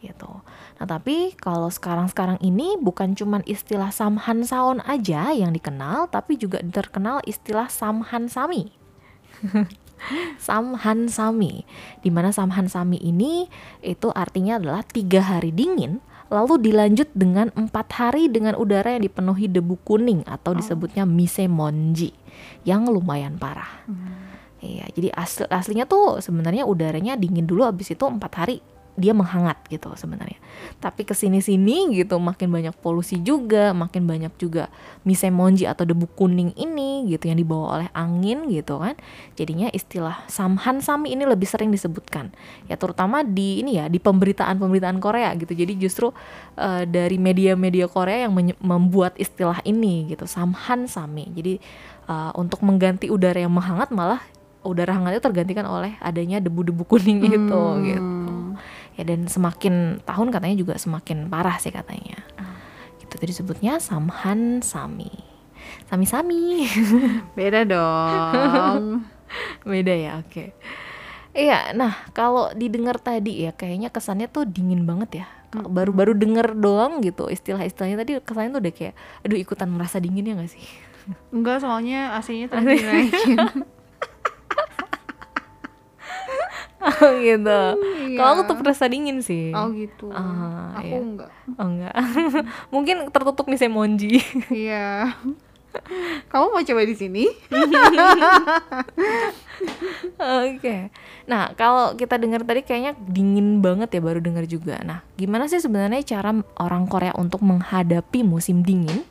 Gitu. 0.00 0.32
Nah 0.80 0.86
tapi 0.88 1.36
kalau 1.36 1.68
sekarang-sekarang 1.68 2.40
ini 2.40 2.80
bukan 2.80 3.12
cuman 3.12 3.44
istilah 3.44 3.92
Samhan 3.92 4.48
Saon 4.48 4.80
aja 4.88 5.28
yang 5.36 5.52
dikenal, 5.52 6.08
tapi 6.08 6.40
juga 6.40 6.64
terkenal 6.72 7.20
istilah 7.28 7.68
Samhan 7.68 8.32
Sami. 8.32 8.72
Samhan 10.40 11.12
Sami, 11.12 11.68
di 12.00 12.08
mana 12.08 12.32
Samhan 12.32 12.72
Sami 12.72 12.96
ini 12.96 13.44
itu 13.84 14.08
artinya 14.16 14.56
adalah 14.56 14.80
tiga 14.80 15.20
hari 15.20 15.52
dingin, 15.52 16.00
lalu 16.32 16.56
dilanjut 16.56 17.12
dengan 17.12 17.52
empat 17.52 17.92
hari 18.00 18.32
dengan 18.32 18.56
udara 18.56 18.96
yang 18.96 19.04
dipenuhi 19.04 19.52
debu 19.52 19.76
kuning 19.84 20.24
atau 20.24 20.56
disebutnya 20.56 21.04
misemonji 21.04 22.16
yang 22.64 22.88
lumayan 22.88 23.36
parah. 23.36 23.84
Iya, 24.64 24.88
jadi 24.96 25.08
asli, 25.12 25.44
aslinya 25.48 25.84
tuh 25.84 26.24
sebenarnya 26.24 26.64
udaranya 26.64 27.16
dingin 27.20 27.44
dulu, 27.44 27.68
habis 27.68 27.92
itu 27.92 28.04
empat 28.08 28.32
hari 28.40 28.64
dia 29.00 29.16
menghangat 29.16 29.56
gitu 29.72 29.88
sebenarnya. 29.96 30.36
Tapi 30.78 31.08
ke 31.08 31.16
sini 31.16 31.40
sini 31.40 31.88
gitu 31.96 32.20
makin 32.20 32.52
banyak 32.52 32.76
polusi 32.84 33.16
juga, 33.24 33.72
makin 33.72 34.04
banyak 34.04 34.32
juga 34.36 34.68
misemonji 35.08 35.64
atau 35.64 35.88
debu 35.88 36.04
kuning 36.12 36.52
ini 36.54 37.08
gitu 37.08 37.32
yang 37.32 37.40
dibawa 37.40 37.80
oleh 37.80 37.88
angin 37.96 38.44
gitu 38.52 38.76
kan. 38.76 38.94
Jadinya 39.40 39.72
istilah 39.72 40.28
samhan 40.28 40.84
sami 40.84 41.16
ini 41.16 41.24
lebih 41.24 41.48
sering 41.48 41.72
disebutkan. 41.72 42.28
Ya 42.68 42.76
terutama 42.76 43.24
di 43.24 43.64
ini 43.64 43.80
ya 43.80 43.88
di 43.88 43.96
pemberitaan-pemberitaan 43.96 45.00
Korea 45.00 45.32
gitu. 45.40 45.56
Jadi 45.56 45.80
justru 45.80 46.12
eh, 46.60 46.84
dari 46.84 47.16
media-media 47.16 47.88
Korea 47.88 48.28
yang 48.28 48.36
membuat 48.60 49.16
istilah 49.16 49.64
ini 49.64 50.12
gitu, 50.12 50.28
samhan 50.28 50.84
sami. 50.84 51.32
Jadi 51.32 51.56
eh, 52.06 52.32
untuk 52.36 52.60
mengganti 52.60 53.08
udara 53.08 53.40
yang 53.40 53.50
menghangat 53.56 53.88
malah 53.88 54.20
udara 54.60 54.92
hangatnya 54.92 55.24
tergantikan 55.24 55.64
oleh 55.64 55.96
adanya 56.04 56.36
debu-debu 56.36 56.84
kuning 56.84 57.24
itu 57.24 57.62
gitu 57.88 58.39
ya 58.98 59.02
dan 59.06 59.26
semakin 59.26 60.02
tahun 60.02 60.28
katanya 60.34 60.56
juga 60.58 60.74
semakin 60.78 61.30
parah 61.30 61.58
sih 61.58 61.70
katanya. 61.70 62.18
Gitu 62.98 63.14
tadi 63.14 63.30
disebutnya 63.30 63.78
samhan 63.78 64.62
sami. 64.64 65.10
Sami 65.86 66.06
sami. 66.06 66.66
Beda 67.38 67.66
dong. 67.66 69.06
beda 69.70 69.94
ya 69.94 70.18
oke. 70.18 70.50
Iya 71.30 71.70
nah 71.78 71.94
kalau 72.10 72.50
didengar 72.58 72.98
tadi 72.98 73.46
ya 73.46 73.54
kayaknya 73.54 73.94
kesannya 73.94 74.26
tuh 74.26 74.42
dingin 74.42 74.82
banget 74.82 75.22
ya. 75.22 75.26
Kalau 75.50 75.70
baru-baru 75.70 76.14
denger 76.14 76.54
doang 76.58 77.02
gitu 77.02 77.26
istilah-istilahnya 77.26 77.96
tadi 77.98 78.12
kesannya 78.22 78.54
tuh 78.54 78.62
udah 78.62 78.74
kayak 78.74 78.94
aduh 79.26 79.38
ikutan 79.38 79.68
merasa 79.70 79.98
dingin 79.98 80.26
ya 80.26 80.34
gak 80.38 80.50
sih? 80.50 80.62
Enggak, 81.34 81.62
soalnya 81.62 82.14
AC-nya 82.18 82.46
tadi 82.46 82.78
dinaikin. 82.78 83.38
gitu 87.26 87.60
Iya. 88.10 88.18
kalau 88.18 88.30
aku 88.34 88.42
tuh 88.46 88.56
merasa 88.58 88.84
dingin 88.86 89.18
sih 89.20 89.50
Oh 89.50 89.70
gitu. 89.70 90.10
Ah, 90.10 90.74
Aku 90.76 90.86
iya. 90.86 90.98
enggak. 90.98 91.30
oh 91.54 91.66
enggak 91.66 91.94
mungkin 92.74 92.96
tertutup 93.08 93.46
nih 93.46 93.60
semonji 93.60 94.18
Iya. 94.66 95.14
Kamu 96.26 96.50
mau 96.50 96.66
coba 96.66 96.82
di 96.82 96.98
sini? 96.98 97.30
Oke. 100.18 100.90
Nah, 101.30 101.54
kalau 101.54 101.94
kita 101.94 102.18
dengar 102.18 102.42
tadi 102.42 102.66
kayaknya 102.66 102.98
dingin 102.98 103.62
banget 103.62 103.94
ya 103.94 104.00
baru 104.02 104.18
dengar 104.18 104.50
juga. 104.50 104.82
Nah, 104.82 105.06
gimana 105.14 105.46
sih 105.46 105.62
sebenarnya 105.62 106.02
cara 106.02 106.34
orang 106.58 106.90
Korea 106.90 107.14
untuk 107.14 107.44
menghadapi 107.44 108.26
musim 108.26 108.66
dingin 108.66 109.06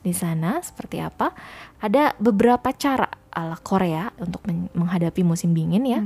di 0.00 0.14
sana? 0.14 0.62
Seperti 0.62 1.02
apa? 1.02 1.34
Ada 1.78 2.18
beberapa 2.18 2.74
cara 2.74 3.06
ala 3.30 3.54
Korea 3.62 4.10
untuk 4.18 4.42
men- 4.50 4.72
menghadapi 4.74 5.22
musim 5.22 5.54
dingin 5.54 5.86
ya. 5.86 6.00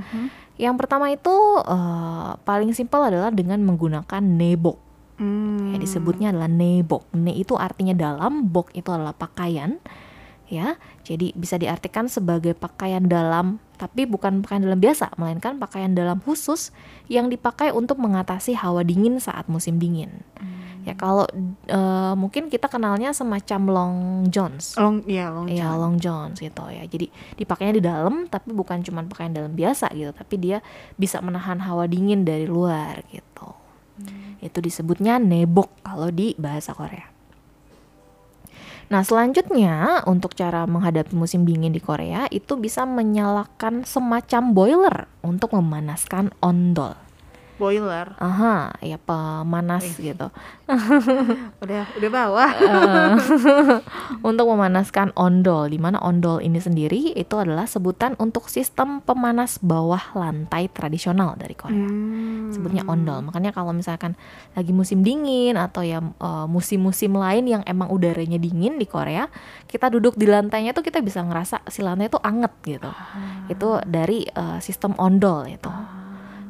Yang 0.61 0.75
pertama 0.85 1.09
itu 1.09 1.33
eh, 1.65 2.31
paling 2.45 2.77
simpel 2.77 3.09
adalah 3.09 3.33
dengan 3.33 3.61
menggunakan 3.65 4.21
nebok. 4.21 4.77
Hmm. 5.17 5.73
Ya, 5.73 5.77
disebutnya 5.81 6.29
adalah 6.35 6.51
nebok. 6.51 7.09
Ne 7.17 7.33
itu 7.37 7.57
artinya 7.57 7.97
dalam, 7.97 8.49
bok 8.53 8.75
itu 8.77 8.89
adalah 8.93 9.17
pakaian. 9.17 9.81
Ya, 10.53 10.77
jadi 11.01 11.33
bisa 11.33 11.57
diartikan 11.57 12.13
sebagai 12.13 12.53
pakaian 12.53 13.09
dalam, 13.09 13.57
tapi 13.81 14.05
bukan 14.05 14.45
pakaian 14.45 14.61
dalam 14.61 14.85
biasa, 14.85 15.17
melainkan 15.17 15.57
pakaian 15.57 15.97
dalam 15.97 16.21
khusus 16.21 16.77
yang 17.09 17.33
dipakai 17.33 17.73
untuk 17.73 17.97
mengatasi 17.97 18.53
hawa 18.53 18.85
dingin 18.85 19.17
saat 19.17 19.49
musim 19.49 19.81
dingin. 19.81 20.21
Ya, 20.83 20.93
kalau 20.93 21.25
eh, 21.71 22.15
mungkin 22.19 22.51
kita 22.53 22.69
kenalnya 22.69 23.15
semacam 23.15 23.61
long 23.71 23.97
johns. 24.29 24.75
Long, 24.77 25.01
iya 25.09 25.31
long 25.33 25.47
Iya, 25.49 25.73
john. 25.73 25.79
long 25.81 25.97
johns 25.97 26.37
gitu 26.43 26.69
ya. 26.69 26.85
Jadi 26.85 27.07
dipakainya 27.39 27.75
di 27.79 27.83
dalam 27.87 28.27
tapi 28.29 28.51
bukan 28.53 28.83
cuma 28.85 29.01
pakaian 29.09 29.33
dalam 29.33 29.55
biasa 29.57 29.89
gitu, 29.95 30.11
tapi 30.13 30.37
dia 30.37 30.59
bisa 30.99 31.23
menahan 31.25 31.63
hawa 31.65 31.87
dingin 31.89 32.27
dari 32.27 32.45
luar 32.45 33.01
gitu. 33.09 33.55
Itu 34.43 34.59
disebutnya 34.59 35.23
nebok 35.23 35.71
kalau 35.87 36.11
di 36.11 36.35
bahasa 36.35 36.75
Korea. 36.75 37.12
Nah, 38.93 39.01
selanjutnya 39.01 40.05
untuk 40.05 40.37
cara 40.37 40.69
menghadapi 40.69 41.17
musim 41.17 41.49
dingin 41.49 41.73
di 41.73 41.81
Korea 41.81 42.29
itu 42.29 42.61
bisa 42.61 42.85
menyalakan 42.85 43.89
semacam 43.89 44.43
boiler 44.53 44.97
untuk 45.25 45.57
memanaskan 45.57 46.29
ondol. 46.45 46.93
Boiler. 47.63 48.19
Aha, 48.19 48.75
ya 48.83 48.99
pemanas 48.99 49.87
gitu. 49.95 50.27
Udah 51.63 51.85
udah 51.95 52.11
bawah. 52.11 52.51
Eh, 52.59 53.13
untuk 54.27 54.51
memanaskan 54.51 55.15
ondol 55.15 55.71
di 55.71 55.79
mana 55.79 56.03
ondol 56.03 56.43
ini 56.43 56.59
sendiri 56.59 57.15
itu 57.15 57.35
adalah 57.39 57.71
sebutan 57.71 58.19
untuk 58.19 58.51
sistem 58.51 58.99
pemanas 59.05 59.63
bawah 59.63 60.01
lantai 60.19 60.67
tradisional 60.73 61.39
dari 61.39 61.55
Korea 61.55 61.75
Hmm. 61.83 62.49
sebutnya 62.53 62.85
ondol 62.89 63.21
makanya 63.25 63.53
kalau 63.53 63.73
misalkan 63.73 64.17
lagi 64.53 64.73
musim 64.73 65.05
dingin 65.05 65.57
atau 65.57 65.85
ya 65.85 66.01
eh, 66.01 66.47
musim-musim 66.49 67.13
lain 67.15 67.45
yang 67.49 67.63
emang 67.69 67.93
udaranya 67.93 68.41
dingin 68.41 68.81
di 68.81 68.87
Korea 68.89 69.29
kita 69.69 69.93
duduk 69.93 70.17
di 70.17 70.25
lantainya 70.25 70.73
tuh 70.73 70.85
kita 70.85 71.05
bisa 71.05 71.21
ngerasa 71.21 71.65
si 71.69 71.85
lantai 71.85 72.09
itu 72.09 72.19
anget 72.23 72.53
gitu 72.65 72.91
itu 73.49 73.69
dari 73.85 74.25
eh, 74.25 74.59
sistem 74.59 74.97
ondol 74.97 75.47
itu 75.49 75.71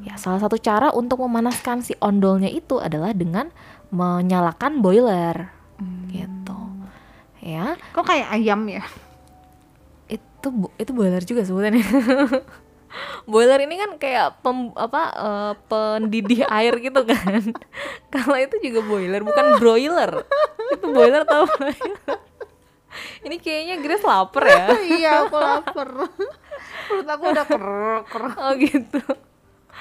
ya 0.03 0.19
salah 0.19 0.43
satu 0.43 0.59
cara 0.59 0.91
untuk 0.91 1.23
memanaskan 1.23 1.81
si 1.81 1.95
ondolnya 2.03 2.51
itu 2.51 2.83
adalah 2.83 3.15
dengan 3.15 3.49
menyalakan 3.95 4.83
boiler. 4.83 5.49
Gitu. 6.11 6.61
Ya. 7.43 7.75
Kok 7.95 8.07
kayak 8.07 8.29
ayam 8.35 8.67
ya? 8.71 8.83
itu 10.43 10.49
itu 10.77 10.91
boiler 10.91 11.23
juga 11.23 11.47
sebutannya. 11.47 11.81
Boiler 13.25 13.65
ini 13.65 13.81
kan 13.81 13.97
kayak 13.97 14.45
pem, 14.45 14.69
apa 14.77 15.03
eh, 15.17 15.53
pendidih 15.65 16.45
air 16.61 16.77
gitu 16.77 17.01
kan. 17.09 17.41
Kalau 18.13 18.37
itu 18.37 18.61
juga 18.61 18.85
boiler 18.85 19.25
bukan 19.25 19.57
broiler. 19.57 20.27
Itu 20.77 20.93
boiler 20.93 21.25
tau 21.25 21.49
ini 23.25 23.41
kayaknya 23.41 23.81
Grace 23.81 24.05
lapar 24.05 24.45
ya. 24.45 24.67
Iya, 24.77 25.11
aku 25.25 25.37
lapar. 25.41 25.89
Perut 26.93 27.07
aku 27.09 27.25
udah 27.33 27.47
kerok 27.49 28.05
kerok. 28.13 28.37
Oh 28.37 28.53
gitu. 28.61 29.01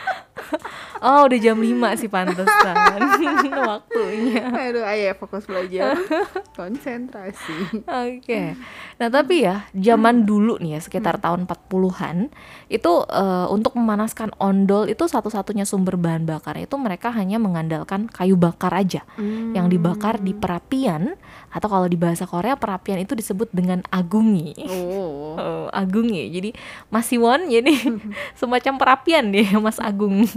Oh 1.02 1.26
udah 1.26 1.40
jam 1.42 1.58
5 1.58 1.98
sih 1.98 2.06
pantesan 2.14 2.78
waktunya. 3.74 4.46
Aduh, 4.54 4.86
ayo 4.86 5.18
fokus 5.18 5.50
belajar. 5.50 5.98
Konsentrasi. 6.58 7.82
Oke. 7.90 8.54
Nah, 9.00 9.08
tapi 9.08 9.46
ya 9.46 9.70
zaman 9.72 10.26
dulu 10.28 10.60
nih 10.60 10.78
ya 10.78 10.80
sekitar 10.84 11.22
tahun 11.22 11.48
40-an 11.48 12.32
itu 12.68 12.92
eh, 13.08 13.48
untuk 13.48 13.78
memanaskan 13.78 14.36
ondol 14.42 14.90
itu 14.90 15.08
satu-satunya 15.08 15.64
sumber 15.64 15.96
bahan 15.96 16.28
bakar 16.28 16.58
itu 16.60 16.76
mereka 16.76 17.12
hanya 17.14 17.38
mengandalkan 17.38 18.10
kayu 18.12 18.36
bakar 18.36 18.74
aja 18.76 19.04
yang 19.52 19.68
dibakar 19.68 20.20
di 20.20 20.34
perapian 20.34 21.16
atau 21.52 21.68
kalau 21.68 21.88
di 21.88 22.00
bahasa 22.00 22.24
Korea 22.24 22.56
perapian 22.56 23.00
itu 23.04 23.14
disebut 23.14 23.52
dengan 23.52 23.84
agungi. 23.92 24.56
Oh. 24.68 25.36
Oh, 25.42 25.68
agungi. 25.74 26.30
Jadi 26.30 26.50
Mas 26.94 27.08
Siwon 27.10 27.50
jadi 27.50 27.72
semacam 28.40 28.74
perapian 28.78 29.32
deh 29.32 29.48
Mas 29.58 29.80
Agung. 29.82 30.28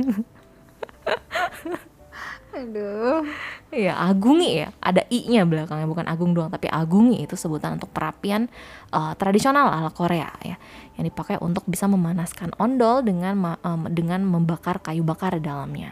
Aduh. 2.54 3.26
Iya, 3.74 3.98
agungi 3.98 4.62
ya. 4.62 4.70
Ada 4.78 5.02
i-nya 5.10 5.42
belakangnya 5.42 5.90
bukan 5.90 6.06
agung 6.06 6.30
doang, 6.30 6.46
tapi 6.46 6.70
agungi 6.70 7.26
itu 7.26 7.34
sebutan 7.34 7.74
untuk 7.76 7.90
perapian 7.90 8.46
eh, 8.94 9.12
tradisional 9.18 9.66
ala 9.66 9.90
Korea 9.90 10.30
ya, 10.46 10.56
yang 10.94 11.04
dipakai 11.04 11.42
untuk 11.42 11.66
bisa 11.66 11.90
memanaskan 11.90 12.54
ondol 12.62 13.02
dengan 13.02 13.58
em, 13.58 13.82
dengan 13.90 14.22
membakar 14.22 14.78
kayu 14.78 15.02
bakar 15.02 15.34
di 15.36 15.42
dalamnya. 15.42 15.90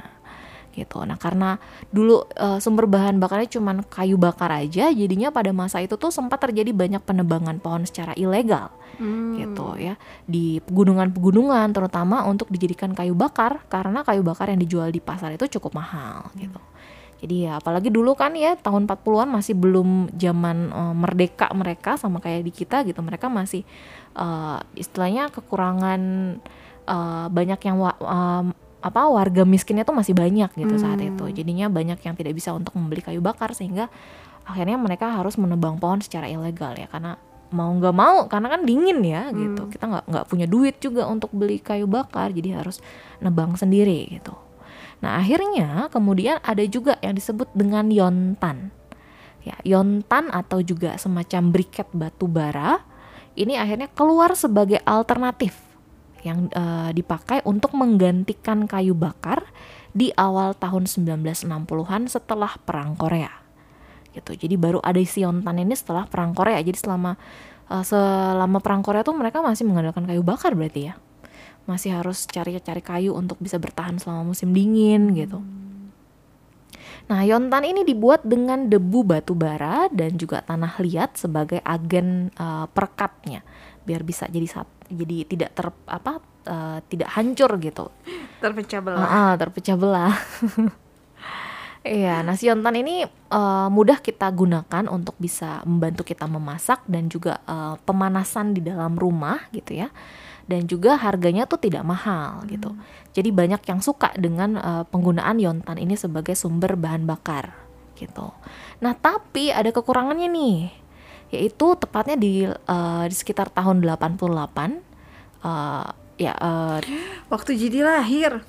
Gitu. 0.72 1.04
Nah, 1.04 1.18
karena 1.18 1.58
dulu 1.90 2.22
eh, 2.38 2.62
sumber 2.62 2.86
bahan 2.86 3.18
bakarnya 3.18 3.50
cuman 3.58 3.82
kayu 3.90 4.14
bakar 4.14 4.54
aja, 4.54 4.94
jadinya 4.94 5.34
pada 5.34 5.50
masa 5.50 5.82
itu 5.82 5.98
tuh 5.98 6.14
sempat 6.14 6.38
terjadi 6.38 6.70
banyak 6.70 7.02
penebangan 7.02 7.58
pohon 7.58 7.82
secara 7.82 8.14
ilegal 8.14 8.70
Hmm. 9.00 9.40
gitu 9.40 9.80
ya 9.80 9.96
di 10.28 10.60
pegunungan-pegunungan 10.60 11.72
terutama 11.72 12.28
untuk 12.28 12.52
dijadikan 12.52 12.92
kayu 12.92 13.16
bakar 13.16 13.64
karena 13.72 14.04
kayu 14.04 14.20
bakar 14.20 14.52
yang 14.52 14.60
dijual 14.60 14.92
di 14.92 15.00
pasar 15.00 15.32
itu 15.32 15.48
cukup 15.58 15.80
mahal 15.80 16.28
gitu. 16.36 16.60
Jadi 17.22 17.46
ya 17.46 17.62
apalagi 17.62 17.86
dulu 17.86 18.18
kan 18.18 18.34
ya 18.34 18.58
tahun 18.58 18.90
40-an 18.90 19.30
masih 19.30 19.54
belum 19.54 20.10
zaman 20.18 20.74
eh, 20.74 20.94
merdeka 20.98 21.46
mereka 21.54 21.94
sama 21.94 22.18
kayak 22.18 22.42
di 22.42 22.50
kita 22.50 22.82
gitu. 22.82 22.98
Mereka 22.98 23.30
masih 23.30 23.62
eh, 24.18 24.58
istilahnya 24.74 25.30
kekurangan 25.30 26.00
eh, 26.84 27.26
banyak 27.30 27.60
yang 27.62 27.78
wa- 27.78 28.00
em, 28.02 28.46
apa 28.82 29.06
warga 29.06 29.46
miskinnya 29.46 29.86
tuh 29.86 29.94
masih 29.94 30.18
banyak 30.18 30.50
gitu 30.58 30.74
saat 30.82 30.98
itu. 30.98 31.24
Jadinya 31.30 31.70
banyak 31.70 32.02
yang 32.02 32.18
tidak 32.18 32.34
bisa 32.34 32.50
untuk 32.50 32.74
membeli 32.74 32.98
kayu 32.98 33.22
bakar 33.22 33.54
sehingga 33.54 33.86
akhirnya 34.42 34.74
mereka 34.74 35.06
harus 35.14 35.38
menebang 35.38 35.78
pohon 35.78 36.02
secara 36.02 36.26
ilegal 36.26 36.74
ya. 36.74 36.90
Karena 36.90 37.14
mau 37.54 37.70
nggak 37.70 37.94
mau 37.94 38.26
karena 38.26 38.50
kan 38.50 38.66
dingin 38.66 38.98
ya 39.06 39.30
gitu. 39.30 39.70
Kita 39.70 39.86
nggak 39.86 40.04
nggak 40.10 40.24
punya 40.26 40.46
duit 40.50 40.82
juga 40.82 41.06
untuk 41.06 41.30
beli 41.30 41.62
kayu 41.62 41.86
bakar 41.86 42.34
jadi 42.34 42.58
harus 42.58 42.82
nebang 43.22 43.54
sendiri 43.54 44.10
gitu 44.10 44.34
nah 45.02 45.18
akhirnya 45.18 45.90
kemudian 45.90 46.38
ada 46.46 46.62
juga 46.64 46.96
yang 47.02 47.18
disebut 47.18 47.50
dengan 47.52 47.90
yontan 47.90 48.70
ya 49.42 49.58
yontan 49.66 50.30
atau 50.30 50.62
juga 50.62 50.94
semacam 50.94 51.50
briket 51.50 51.90
batu 51.90 52.30
bara 52.30 52.80
ini 53.34 53.58
akhirnya 53.58 53.90
keluar 53.90 54.38
sebagai 54.38 54.78
alternatif 54.86 55.58
yang 56.22 56.46
eh, 56.54 56.90
dipakai 56.94 57.42
untuk 57.42 57.74
menggantikan 57.74 58.70
kayu 58.70 58.94
bakar 58.94 59.42
di 59.92 60.14
awal 60.14 60.54
tahun 60.56 60.88
1960-an 60.88 62.08
setelah 62.08 62.56
perang 62.62 62.94
Korea 62.94 63.42
gitu. 64.12 64.36
Jadi 64.36 64.54
baru 64.60 64.78
ada 64.84 65.00
si 65.02 65.24
Yontan 65.24 65.56
ini 65.60 65.72
setelah 65.72 66.04
perang 66.06 66.36
Korea. 66.36 66.60
Jadi 66.62 66.78
selama 66.78 67.18
eh, 67.68 67.84
selama 67.84 68.62
perang 68.62 68.80
Korea 68.86 69.02
tuh 69.02 69.16
mereka 69.18 69.42
masih 69.42 69.66
mengandalkan 69.66 70.06
kayu 70.06 70.22
bakar 70.22 70.54
berarti 70.54 70.92
ya. 70.92 70.94
Masih 71.64 71.94
harus 71.94 72.26
cari-cari 72.26 72.82
kayu 72.82 73.14
untuk 73.14 73.38
bisa 73.38 73.56
bertahan 73.56 73.96
selama 73.98 74.34
musim 74.34 74.50
dingin 74.50 75.14
gitu. 75.14 75.40
Nah, 77.10 77.26
Yontan 77.26 77.66
ini 77.66 77.82
dibuat 77.82 78.22
dengan 78.22 78.70
debu 78.70 79.02
batu 79.02 79.34
bara 79.34 79.90
dan 79.90 80.14
juga 80.14 80.42
tanah 80.42 80.78
liat 80.78 81.18
sebagai 81.18 81.58
agen 81.62 82.30
eh, 82.34 82.66
perekatnya 82.70 83.42
biar 83.82 84.06
bisa 84.06 84.30
jadi 84.30 84.46
sat- 84.46 84.86
jadi 84.86 85.26
tidak 85.26 85.50
ter 85.58 85.66
apa 85.90 86.22
eh, 86.46 86.78
tidak 86.86 87.10
hancur 87.14 87.50
gitu. 87.58 87.90
Terpecah 88.38 88.80
belah. 88.82 89.06
Ah, 89.06 89.32
terpecah 89.38 89.76
belah. 89.78 90.14
Iya, 91.82 92.22
nasi 92.22 92.46
yontan 92.46 92.78
ini 92.78 93.02
eh, 93.10 93.68
mudah 93.74 93.98
kita 93.98 94.30
gunakan 94.30 94.86
untuk 94.86 95.18
bisa 95.18 95.66
membantu 95.66 96.06
kita 96.06 96.30
memasak 96.30 96.86
dan 96.86 97.10
juga 97.10 97.42
eh, 97.42 97.74
pemanasan 97.82 98.54
di 98.54 98.62
dalam 98.62 98.94
rumah 98.94 99.50
gitu 99.50 99.82
ya. 99.82 99.90
Dan 100.46 100.66
juga 100.66 100.98
harganya 100.98 101.46
tuh 101.46 101.62
tidak 101.62 101.86
mahal 101.86 102.42
gitu. 102.50 102.74
Jadi 103.14 103.30
banyak 103.30 103.62
yang 103.66 103.80
suka 103.80 104.10
dengan 104.18 104.58
eh, 104.58 104.84
penggunaan 104.88 105.38
yontan 105.38 105.78
ini 105.78 105.94
sebagai 105.94 106.34
sumber 106.34 106.74
bahan 106.76 107.06
bakar 107.06 107.54
gitu. 107.96 108.34
Nah, 108.82 108.92
tapi 108.98 109.54
ada 109.54 109.70
kekurangannya 109.70 110.28
nih. 110.28 110.58
Yaitu 111.32 111.76
tepatnya 111.80 112.16
di 112.18 112.46
eh, 112.46 113.04
di 113.08 113.14
sekitar 113.14 113.48
tahun 113.50 113.80
88 113.84 114.20
eh 115.42 115.86
ya 116.20 116.32
eh, 116.36 116.78
Waktu 117.32 117.50
jadi 117.56 117.82
lahir. 117.82 118.42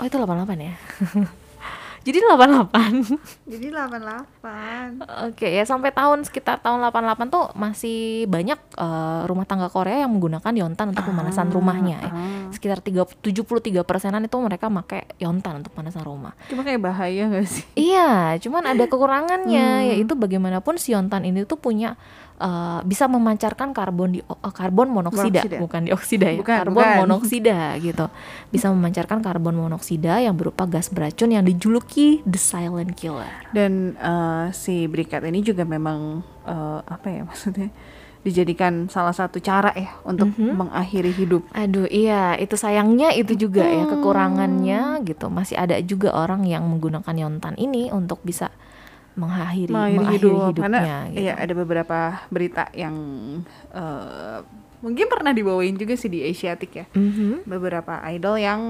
Oh 0.00 0.04
itu 0.08 0.16
88 0.16 0.56
ya 0.56 0.74
Jadi 2.02 2.18
88 2.18 2.70
Jadi 3.52 3.66
88. 3.70 5.30
Oke 5.30 5.46
ya 5.46 5.62
sampai 5.62 5.94
tahun 5.94 6.26
sekitar 6.26 6.58
tahun 6.58 6.82
88 6.90 7.30
tuh 7.30 7.44
masih 7.54 8.26
banyak 8.26 8.58
eh, 8.58 9.22
rumah 9.30 9.46
tangga 9.46 9.70
Korea 9.70 10.02
yang 10.02 10.10
menggunakan 10.10 10.52
yontan 10.54 10.90
untuk 10.90 11.06
pemanasan 11.06 11.54
rumahnya 11.54 11.96
ya. 12.02 12.10
Sekitar 12.50 12.82
3, 12.82 13.06
73 13.22 13.86
persenan 13.86 14.26
itu 14.26 14.36
mereka 14.42 14.66
pakai 14.66 15.06
yontan 15.22 15.62
untuk 15.62 15.72
pemanasan 15.72 16.02
rumah 16.04 16.34
Cuma 16.50 16.66
kayak 16.66 16.82
bahaya 16.82 17.30
gak 17.30 17.46
sih? 17.46 17.64
Iya, 17.78 18.36
cuman 18.42 18.66
ada 18.66 18.84
kekurangannya 18.90 19.94
yaitu 19.94 20.18
bagaimanapun 20.18 20.76
si 20.76 20.92
yontan 20.92 21.22
ini 21.22 21.46
tuh 21.46 21.56
punya 21.56 21.94
eh, 22.42 22.80
bisa 22.82 23.06
memancarkan 23.06 23.70
karbon 23.70 24.10
di 24.10 24.20
eh, 24.20 24.52
karbon 24.52 24.90
monoksida, 24.90 25.46
Monoksida. 25.46 25.58
bukan 25.62 25.80
dioksida 25.86 26.26
ya, 26.28 26.38
Bukan, 26.42 26.56
karbon 26.66 26.82
bukan. 26.82 26.98
monoksida 27.06 27.58
gitu. 27.86 28.06
Bisa 28.50 28.66
memancarkan 28.68 29.22
karbon 29.22 29.54
monoksida 29.54 30.18
yang 30.18 30.34
berupa 30.34 30.66
gas 30.66 30.90
beracun 30.90 31.30
yang 31.30 31.46
dijuluki 31.46 32.20
the 32.26 32.36
silent 32.36 32.98
killer. 32.98 33.30
Dan 33.54 33.94
eh, 33.94 34.50
si 34.50 34.90
brikat 34.90 35.22
ini 35.22 35.40
juga 35.40 35.62
memang 35.62 36.20
eh, 36.42 36.80
apa 36.82 37.06
ya 37.06 37.22
maksudnya 37.22 37.70
dijadikan 38.22 38.86
salah 38.86 39.10
satu 39.10 39.42
cara 39.42 39.74
ya 39.74 39.98
untuk 40.06 40.30
mengakhiri 40.38 41.10
hidup. 41.10 41.42
Aduh, 41.50 41.90
iya, 41.90 42.38
itu 42.38 42.54
sayangnya 42.54 43.10
itu 43.10 43.34
juga 43.34 43.66
ya 43.66 43.82
kekurangannya 43.90 45.02
gitu. 45.02 45.26
Masih 45.26 45.58
ada 45.58 45.74
juga 45.82 46.14
orang 46.14 46.46
yang 46.46 46.62
menggunakan 46.70 47.10
yontan 47.18 47.58
ini 47.58 47.90
untuk 47.90 48.22
bisa 48.22 48.54
mengakhiri 49.14 49.70
mengakhiri 49.70 50.16
hidup 50.18 50.46
hidupnya 50.48 50.62
karena 50.62 50.80
gitu. 51.06 51.20
iya 51.20 51.32
ada 51.36 51.52
beberapa 51.52 51.98
berita 52.28 52.64
yang 52.72 52.94
eh, 53.70 54.38
mungkin 54.78 55.06
pernah 55.06 55.30
dibawain 55.30 55.74
juga 55.74 55.94
sih 55.94 56.08
di 56.08 56.20
Asiatic 56.22 56.70
ya 56.74 56.86
Mhm. 56.90 57.44
beberapa 57.44 58.02
idol 58.08 58.36
yang 58.36 58.60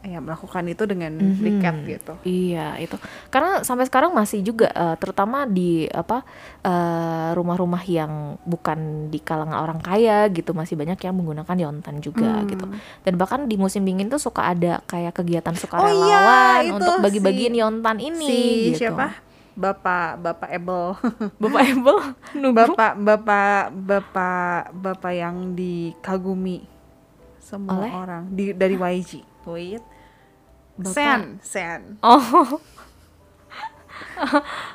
ya 0.00 0.22
melakukan 0.22 0.62
itu 0.64 0.86
dengan 0.86 1.10
Mhm. 1.10 1.36
brikat 1.36 1.76
gitu 1.84 2.14
Iya 2.22 2.78
itu 2.78 2.94
karena 3.28 3.60
sampai 3.60 3.82
sekarang 3.84 4.14
masih 4.14 4.40
juga 4.40 4.70
eh, 4.70 4.94
terutama 4.94 5.42
di 5.42 5.84
apa 5.84 6.22
eh, 6.62 7.30
rumah-rumah 7.34 7.82
yang 7.82 8.12
bukan 8.42 8.78
di 9.08 9.18
kalangan 9.18 9.58
orang 9.58 9.80
kaya 9.80 10.30
gitu 10.30 10.52
masih 10.52 10.74
banyak 10.74 10.96
yang 10.96 11.12
menggunakan 11.12 11.56
yontan 11.58 11.98
juga 11.98 12.30
Hmm. 12.32 12.46
gitu 12.46 12.64
dan 13.02 13.14
bahkan 13.16 13.40
di 13.44 13.56
musim 13.56 13.82
dingin 13.82 14.06
tuh 14.06 14.20
suka 14.20 14.46
ada 14.46 14.80
kayak 14.84 15.12
kegiatan 15.12 15.50
Oh 15.50 15.60
sukarelawan 15.60 16.06
iya, 16.06 16.64
itu 16.64 16.74
untuk 16.78 16.94
bagi-bagiin 17.00 17.52
si- 17.52 17.60
yontan 17.60 17.96
ini 17.98 18.24
si 18.24 18.38
gitu. 18.70 18.86
siapa 18.86 19.18
bapak 19.58 20.22
bapak 20.22 20.48
Ebel 20.54 20.94
Bapak 21.42 21.62
Ebel 21.66 21.98
bapak 22.54 22.92
bapak 22.94 23.62
bapak 23.74 24.54
bapak 24.70 25.12
yang 25.12 25.52
dikagumi 25.52 26.62
semua 27.42 27.74
Oleh? 27.74 27.90
orang. 27.90 28.22
Di 28.30 28.54
dari 28.54 28.78
YG 28.78 29.26
wait. 29.44 29.82
Bapak- 30.78 30.94
Sen 30.94 31.20
Sen. 31.42 31.80
Oh. 32.00 32.22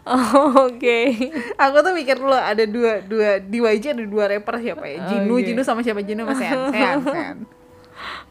Oh, 0.04 0.68
oke. 0.68 1.00
aku 1.56 1.78
tuh 1.80 1.94
mikir 1.94 2.16
dulu 2.16 2.32
ada 2.32 2.64
dua 2.64 3.00
dua 3.00 3.40
di 3.40 3.60
YG 3.60 3.92
ada 3.92 4.04
dua 4.04 4.28
rapper 4.28 4.56
siapa 4.60 4.84
ya? 4.84 5.04
Jinu 5.06 5.36
Oke. 5.36 5.48
Jinu 5.48 5.62
sama 5.64 5.80
siapa? 5.80 6.00
Jinu 6.00 6.24
sama 6.24 6.36
Sen. 6.36 6.52
Sen 6.72 6.98
Sen 7.16 7.38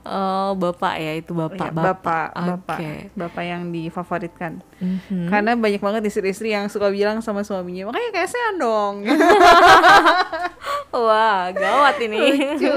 Oh, 0.03 0.53
Bapak 0.55 0.95
ya 0.97 1.15
itu 1.15 1.31
Bapak. 1.31 1.63
Iya, 1.65 1.73
bapak 1.73 2.27
bapak 2.35 2.77
Oke. 2.77 2.93
bapak 3.15 3.43
yang 3.45 3.63
difavoritkan 3.69 4.59
Mhm. 4.77 5.31
karena 5.31 5.55
banyak 5.55 5.79
banget 5.79 6.03
istri-istri 6.05 6.51
yang 6.51 6.67
suka 6.67 6.89
bilang 6.89 7.19
sama 7.19 7.41
suaminya 7.41 7.87
makanya 7.87 8.11
kayak 8.13 8.29
Sen 8.29 8.55
dong 8.57 9.07
Wah, 10.93 11.49
gawat 11.51 11.97
ini. 12.01 12.19
lucu 12.53 12.75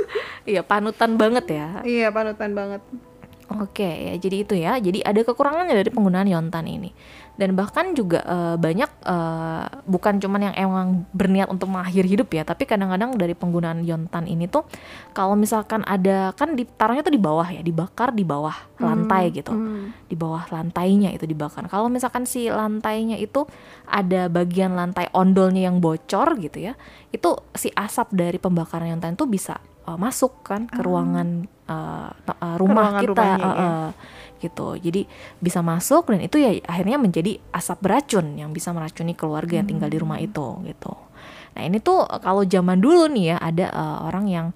Iya, 0.46 0.62
panutan 0.62 1.14
banget 1.14 1.46
ya. 1.50 1.82
iya 1.82 2.08
panutan 2.08 2.52
banget 2.52 2.78
Oke 3.46 3.86
ya, 3.86 4.14
jadi 4.18 4.36
itu 4.42 4.54
ya. 4.58 4.74
Jadi 4.82 5.06
ada 5.06 5.22
kekurangannya 5.22 5.78
dari 5.78 5.90
penggunaan 5.94 6.26
Yontan 6.26 6.66
ini. 6.66 6.90
Dan 7.36 7.52
bahkan 7.52 7.92
juga 7.92 8.24
uh, 8.24 8.56
banyak 8.56 8.88
uh, 9.04 9.84
bukan 9.84 10.16
cuman 10.18 10.50
yang 10.50 10.54
emang 10.56 10.86
berniat 11.12 11.52
untuk 11.52 11.68
mengakhiri 11.68 12.16
hidup 12.16 12.32
ya, 12.32 12.42
tapi 12.48 12.64
kadang-kadang 12.64 13.12
dari 13.14 13.36
penggunaan 13.36 13.84
Yontan 13.84 14.24
ini 14.24 14.48
tuh 14.48 14.64
kalau 15.12 15.36
misalkan 15.36 15.84
ada 15.84 16.32
kan 16.32 16.56
ditaruhnya 16.56 17.04
tuh 17.04 17.12
di 17.12 17.20
bawah 17.20 17.44
ya, 17.46 17.60
dibakar 17.60 18.16
di 18.16 18.24
bawah 18.24 18.56
lantai 18.80 19.28
Hmm, 19.30 19.36
gitu. 19.36 19.52
hmm. 19.52 19.84
Di 20.08 20.16
bawah 20.16 20.48
lantainya 20.48 21.12
itu 21.12 21.28
dibakar. 21.28 21.68
Kalau 21.68 21.92
misalkan 21.92 22.24
si 22.24 22.48
lantainya 22.48 23.20
itu 23.20 23.44
ada 23.84 24.32
bagian 24.32 24.72
lantai 24.72 25.12
ondolnya 25.12 25.68
yang 25.68 25.78
bocor 25.78 26.40
gitu 26.40 26.72
ya, 26.72 26.74
itu 27.12 27.36
si 27.52 27.68
asap 27.76 28.16
dari 28.16 28.40
pembakaran 28.40 28.96
Yontan 28.96 29.14
itu 29.14 29.28
bisa 29.28 29.60
uh, 29.84 30.00
masuk 30.00 30.40
kan 30.42 30.66
ke 30.66 30.80
ruangan 30.80 31.52
uh, 31.66 32.10
uh, 32.12 32.56
rumah 32.58 32.98
kita 33.02 33.12
rumahnya, 33.12 33.44
uh, 33.46 33.54
ya. 33.54 33.66
uh, 33.66 33.90
gitu 34.36 34.68
jadi 34.76 35.08
bisa 35.40 35.64
masuk 35.64 36.12
dan 36.12 36.20
itu 36.20 36.36
ya 36.36 36.60
akhirnya 36.68 37.00
menjadi 37.00 37.40
asap 37.56 37.78
beracun 37.88 38.36
yang 38.36 38.52
bisa 38.52 38.70
meracuni 38.70 39.16
keluarga 39.16 39.58
yang 39.58 39.68
tinggal 39.68 39.88
di 39.88 39.98
rumah 39.98 40.20
itu 40.20 40.60
gitu 40.68 40.92
nah 41.56 41.62
ini 41.64 41.80
tuh 41.80 42.04
uh, 42.04 42.20
kalau 42.20 42.44
zaman 42.44 42.78
dulu 42.78 43.08
nih 43.08 43.32
ya 43.32 43.36
ada 43.40 43.66
uh, 43.72 43.98
orang 44.06 44.26
yang 44.28 44.46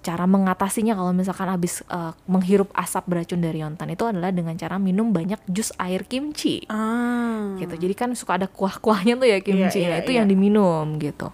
cara 0.00 0.24
mengatasinya 0.24 0.96
kalau 0.96 1.12
misalkan 1.12 1.44
habis 1.44 1.84
uh, 1.92 2.16
menghirup 2.24 2.72
asap 2.72 3.04
beracun 3.04 3.44
dari 3.44 3.60
yontan 3.60 3.92
itu 3.92 4.08
adalah 4.08 4.32
dengan 4.32 4.56
cara 4.56 4.80
minum 4.80 5.12
banyak 5.12 5.36
jus 5.44 5.76
air 5.76 6.08
kimchi 6.08 6.64
Ah. 6.72 7.60
gitu. 7.60 7.76
Jadi 7.76 7.92
kan 7.92 8.08
suka 8.16 8.40
ada 8.40 8.48
kuah-kuahnya 8.48 9.20
tuh 9.20 9.28
ya 9.28 9.38
kimchi. 9.44 9.84
Iya, 9.84 9.84
iya, 9.84 9.88
Nah, 9.92 9.98
itu 10.00 10.12
iya. 10.16 10.24
yang 10.24 10.28
diminum 10.32 10.96
gitu. 10.96 11.28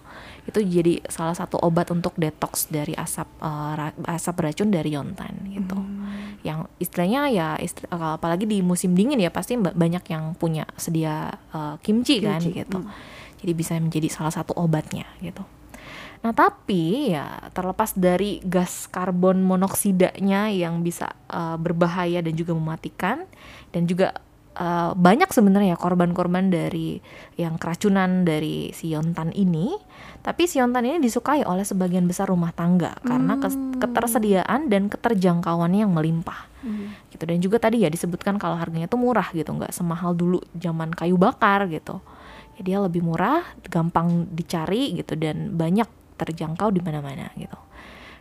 Itu 0.47 0.63
jadi 0.63 1.03
salah 1.11 1.35
satu 1.35 1.59
obat 1.59 1.91
untuk 1.91 2.15
detox 2.15 2.71
dari 2.71 2.95
asap 2.95 3.27
ra- 3.43 3.99
asap 4.07 4.33
beracun 4.39 4.71
dari 4.71 4.95
yontan 4.95 5.35
gitu. 5.51 5.75
Hmm. 5.75 6.39
Yang 6.41 6.59
istilahnya 6.79 7.21
ya 7.27 7.47
isti- 7.59 7.83
eh, 7.85 8.11
apalagi 8.15 8.47
di 8.47 8.63
musim 8.63 8.95
dingin 8.95 9.19
ya 9.19 9.27
pasti 9.27 9.59
ba- 9.59 9.75
banyak 9.75 10.07
yang 10.07 10.31
punya 10.39 10.63
sedia 10.79 11.35
eh, 11.51 11.75
kimchi, 11.83 12.23
kan 12.23 12.39
Kimchi, 12.39 12.63
gitu. 12.63 12.79
hmm. 12.79 12.91
Jadi 13.43 13.51
bisa 13.53 13.75
menjadi 13.77 14.07
salah 14.07 14.31
satu 14.31 14.55
obatnya 14.55 15.05
gitu. 15.19 15.43
Nah, 16.17 16.33
tapi 16.33 17.13
ya 17.13 17.53
terlepas 17.53 17.93
dari 17.93 18.41
gas 18.41 18.89
karbon 18.89 19.43
monoksidanya 19.45 20.49
yang 20.49 20.81
bisa 20.81 21.11
eh, 21.29 21.57
berbahaya 21.59 22.23
dan 22.23 22.33
juga 22.33 22.55
mematikan 22.55 23.27
dan 23.75 23.83
juga 23.85 24.15
eh, 24.57 24.91
banyak 24.97 25.29
sebenarnya 25.29 25.73
ya 25.73 25.79
korban-korban 25.79 26.49
dari 26.49 26.97
yang 27.37 27.61
keracunan 27.61 28.25
dari 28.25 28.73
si 28.73 28.91
yontan 28.91 29.31
ini. 29.31 29.77
Tapi 30.25 30.43
si 30.49 30.59
yontan 30.59 30.83
ini 30.83 30.97
disukai 30.99 31.45
oleh 31.45 31.63
sebagian 31.63 32.03
besar 32.09 32.27
rumah 32.27 32.51
tangga 32.51 32.97
karena 33.05 33.39
kes- 33.39 33.79
ketersediaan 33.79 34.67
dan 34.67 34.91
keterjangkauannya 34.91 35.85
yang 35.87 35.93
melimpah. 35.93 36.49
Hmm. 36.57 36.89
gitu. 37.13 37.23
Dan 37.23 37.37
juga 37.37 37.61
tadi 37.61 37.85
ya 37.85 37.89
disebutkan 37.93 38.41
kalau 38.41 38.57
harganya 38.57 38.89
tuh 38.89 38.97
murah 38.97 39.29
gitu 39.31 39.53
nggak 39.53 39.71
semahal 39.71 40.17
dulu 40.17 40.41
zaman 40.57 40.91
kayu 40.91 41.15
bakar 41.15 41.69
gitu. 41.69 42.01
Ya 42.57 42.61
dia 42.65 42.77
lebih 42.81 43.05
murah 43.05 43.45
gampang 43.69 44.25
dicari 44.33 44.97
gitu 44.97 45.13
dan 45.13 45.53
banyak 45.53 45.85
terjangkau 46.17 46.73
di 46.73 46.81
mana-mana 46.81 47.29
gitu 47.37 47.66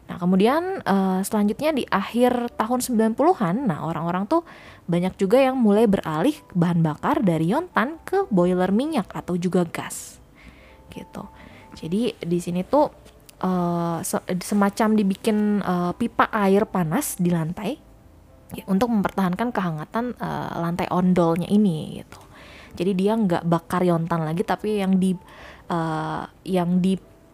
nah 0.07 0.17
kemudian 0.23 0.87
eh, 0.87 1.21
selanjutnya 1.27 1.71
di 1.75 1.85
akhir 1.87 2.55
tahun 2.55 2.81
90-an 2.83 3.67
nah 3.67 3.87
orang-orang 3.87 4.31
tuh 4.31 4.47
banyak 4.87 5.19
juga 5.19 5.43
yang 5.43 5.59
mulai 5.59 5.91
beralih 5.91 6.35
bahan 6.55 6.81
bakar 6.81 7.27
dari 7.27 7.51
yontan 7.51 7.99
ke 8.07 8.27
boiler 8.31 8.71
minyak 8.71 9.11
atau 9.11 9.35
juga 9.35 9.67
gas 9.67 10.23
gitu 10.95 11.27
jadi 11.77 12.15
di 12.17 12.39
sini 12.39 12.63
tuh 12.65 12.89
se- 14.01 14.27
semacam 14.43 14.89
dibikin 14.97 15.61
eh, 15.61 15.93
pipa 15.97 16.31
air 16.33 16.65
panas 16.69 17.21
di 17.21 17.29
lantai 17.29 17.77
ya, 18.55 18.65
untuk 18.71 18.89
mempertahankan 18.93 19.51
kehangatan 19.51 20.17
eh, 20.17 20.51
lantai 20.57 20.87
ondolnya 20.93 21.49
ini 21.51 22.01
gitu. 22.03 22.21
Jadi 22.77 22.93
dia 22.93 23.17
nggak 23.17 23.49
bakar 23.49 23.85
yontan 23.85 24.25
lagi 24.25 24.45
tapi 24.45 24.81
yang 24.81 24.97
di 24.97 25.17
eh, 25.69 26.25
yang 26.49 26.81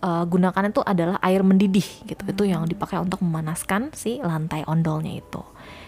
digunakan 0.03 0.67
itu 0.67 0.83
adalah 0.83 1.17
air 1.23 1.47
mendidih 1.47 1.87
gitu. 2.11 2.23
Itu 2.27 2.43
yang 2.43 2.67
dipakai 2.67 2.99
untuk 2.99 3.23
memanaskan 3.23 3.95
si 3.95 4.19
lantai 4.19 4.67
ondolnya 4.67 5.15
itu. 5.15 5.43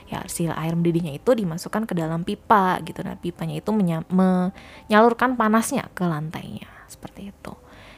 Ya, 0.07 0.23
si 0.31 0.47
air 0.47 0.79
mendidihnya 0.79 1.19
itu 1.19 1.35
dimasukkan 1.35 1.91
ke 1.91 1.99
dalam 1.99 2.23
pipa 2.23 2.79
gitu. 2.87 3.03
Nah, 3.03 3.19
pipanya 3.19 3.59
itu 3.59 3.75
menya- 3.75 4.07
menyalurkan 4.07 5.35
panasnya 5.35 5.91
ke 5.97 6.07
lantainya 6.07 6.71
seperti 6.87 7.35
itu. 7.35 7.53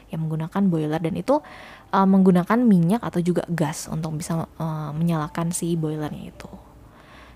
Yang 0.09 0.19
menggunakan 0.25 0.61
boiler 0.71 1.01
dan 1.03 1.13
itu 1.13 1.37
eh, 1.93 2.07
menggunakan 2.07 2.57
minyak 2.57 3.05
atau 3.05 3.21
juga 3.21 3.45
gas 3.53 3.85
untuk 3.85 4.17
bisa 4.17 4.49
eh, 4.57 4.91
menyalakan 4.97 5.53
si 5.53 5.77
boilernya 5.77 6.33
itu. 6.33 6.49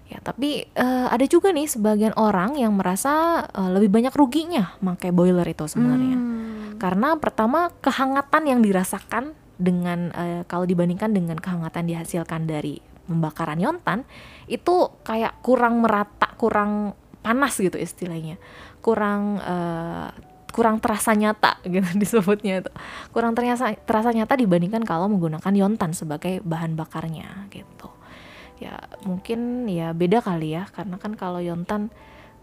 Ya, 0.10 0.20
tapi 0.20 0.66
eh, 0.66 1.08
ada 1.08 1.24
juga 1.30 1.54
nih 1.54 1.70
sebagian 1.70 2.18
orang 2.18 2.58
yang 2.58 2.74
merasa 2.74 3.46
eh, 3.46 3.70
lebih 3.70 3.94
banyak 3.94 4.12
ruginya 4.18 4.74
pakai 4.82 5.14
boiler 5.14 5.46
itu 5.46 5.70
sebenarnya. 5.70 6.18
Hmm. 6.18 6.41
Karena 6.82 7.14
pertama 7.22 7.70
kehangatan 7.86 8.50
yang 8.50 8.60
dirasakan 8.66 9.38
dengan 9.62 10.10
eh, 10.18 10.42
kalau 10.50 10.66
dibandingkan 10.66 11.14
dengan 11.14 11.38
kehangatan 11.38 11.86
dihasilkan 11.86 12.50
dari 12.50 12.82
pembakaran 13.06 13.62
yontan 13.62 14.02
itu 14.50 14.90
kayak 15.06 15.46
kurang 15.46 15.86
merata, 15.86 16.34
kurang 16.42 16.98
panas 17.22 17.54
gitu 17.62 17.78
istilahnya. 17.78 18.42
Kurang 18.82 19.38
eh, 19.38 20.10
kurang 20.50 20.82
terasa 20.82 21.14
nyata 21.14 21.62
gitu 21.70 21.86
disebutnya 22.02 22.66
itu. 22.66 22.72
Kurang 23.14 23.38
terasa 23.38 23.78
terasa 23.86 24.10
nyata 24.10 24.34
dibandingkan 24.34 24.82
kalau 24.82 25.06
menggunakan 25.06 25.54
yontan 25.54 25.94
sebagai 25.94 26.42
bahan 26.42 26.74
bakarnya 26.74 27.46
gitu 27.54 27.94
ya 28.62 28.78
mungkin 29.10 29.66
ya 29.66 29.90
beda 29.90 30.22
kali 30.22 30.54
ya 30.54 30.70
karena 30.70 31.02
kan 31.02 31.18
kalau 31.18 31.42
yontan 31.42 31.90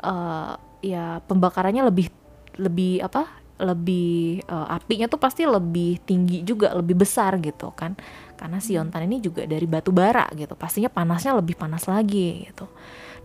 eh, 0.02 0.52
ya 0.82 1.22
pembakarannya 1.30 1.86
lebih 1.86 2.10
lebih 2.58 3.06
apa 3.06 3.38
lebih 3.58 4.42
eh, 4.42 4.66
apinya 4.74 5.10
tuh 5.10 5.18
pasti 5.18 5.42
lebih 5.44 5.98
tinggi 6.02 6.46
juga 6.46 6.72
lebih 6.74 7.02
besar 7.02 7.38
gitu 7.42 7.74
kan 7.74 7.98
karena 8.38 8.62
si 8.62 8.78
yontan 8.78 9.10
ini 9.10 9.18
juga 9.18 9.42
dari 9.44 9.66
batu 9.66 9.90
bara 9.90 10.30
gitu 10.38 10.54
pastinya 10.54 10.86
panasnya 10.86 11.34
lebih 11.34 11.58
panas 11.58 11.90
lagi 11.90 12.46
gitu 12.46 12.70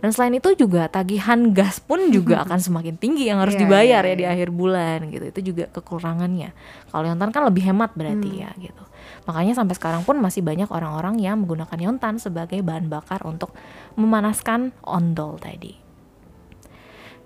dan 0.02 0.10
selain 0.10 0.34
itu 0.36 0.52
juga 0.58 0.90
tagihan 0.90 1.54
gas 1.54 1.78
pun 1.78 2.10
juga 2.10 2.40
akan 2.44 2.58
semakin 2.58 2.98
tinggi 2.98 3.30
yang 3.30 3.38
harus 3.38 3.54
Iya, 3.54 3.62
dibayar 3.62 4.02
iya, 4.02 4.10
ya 4.10 4.18
di 4.18 4.24
iya. 4.26 4.32
akhir 4.34 4.48
bulan 4.50 4.98
gitu 5.14 5.24
itu 5.30 5.40
juga 5.54 5.70
kekurangannya 5.70 6.50
kalau 6.90 7.06
yontan 7.06 7.30
kan 7.30 7.46
lebih 7.46 7.62
hemat 7.70 7.94
berarti 7.94 8.28
Hmm. 8.30 8.42
ya 8.42 8.50
gitu 8.58 8.84
Makanya 9.24 9.56
sampai 9.56 9.76
sekarang 9.76 10.02
pun 10.04 10.20
masih 10.20 10.44
banyak 10.44 10.68
orang-orang 10.68 11.16
yang 11.20 11.40
menggunakan 11.44 11.76
yontan 11.80 12.20
sebagai 12.20 12.60
bahan 12.60 12.92
bakar 12.92 13.24
untuk 13.24 13.56
memanaskan 13.96 14.76
ondol 14.84 15.40
tadi. 15.40 15.83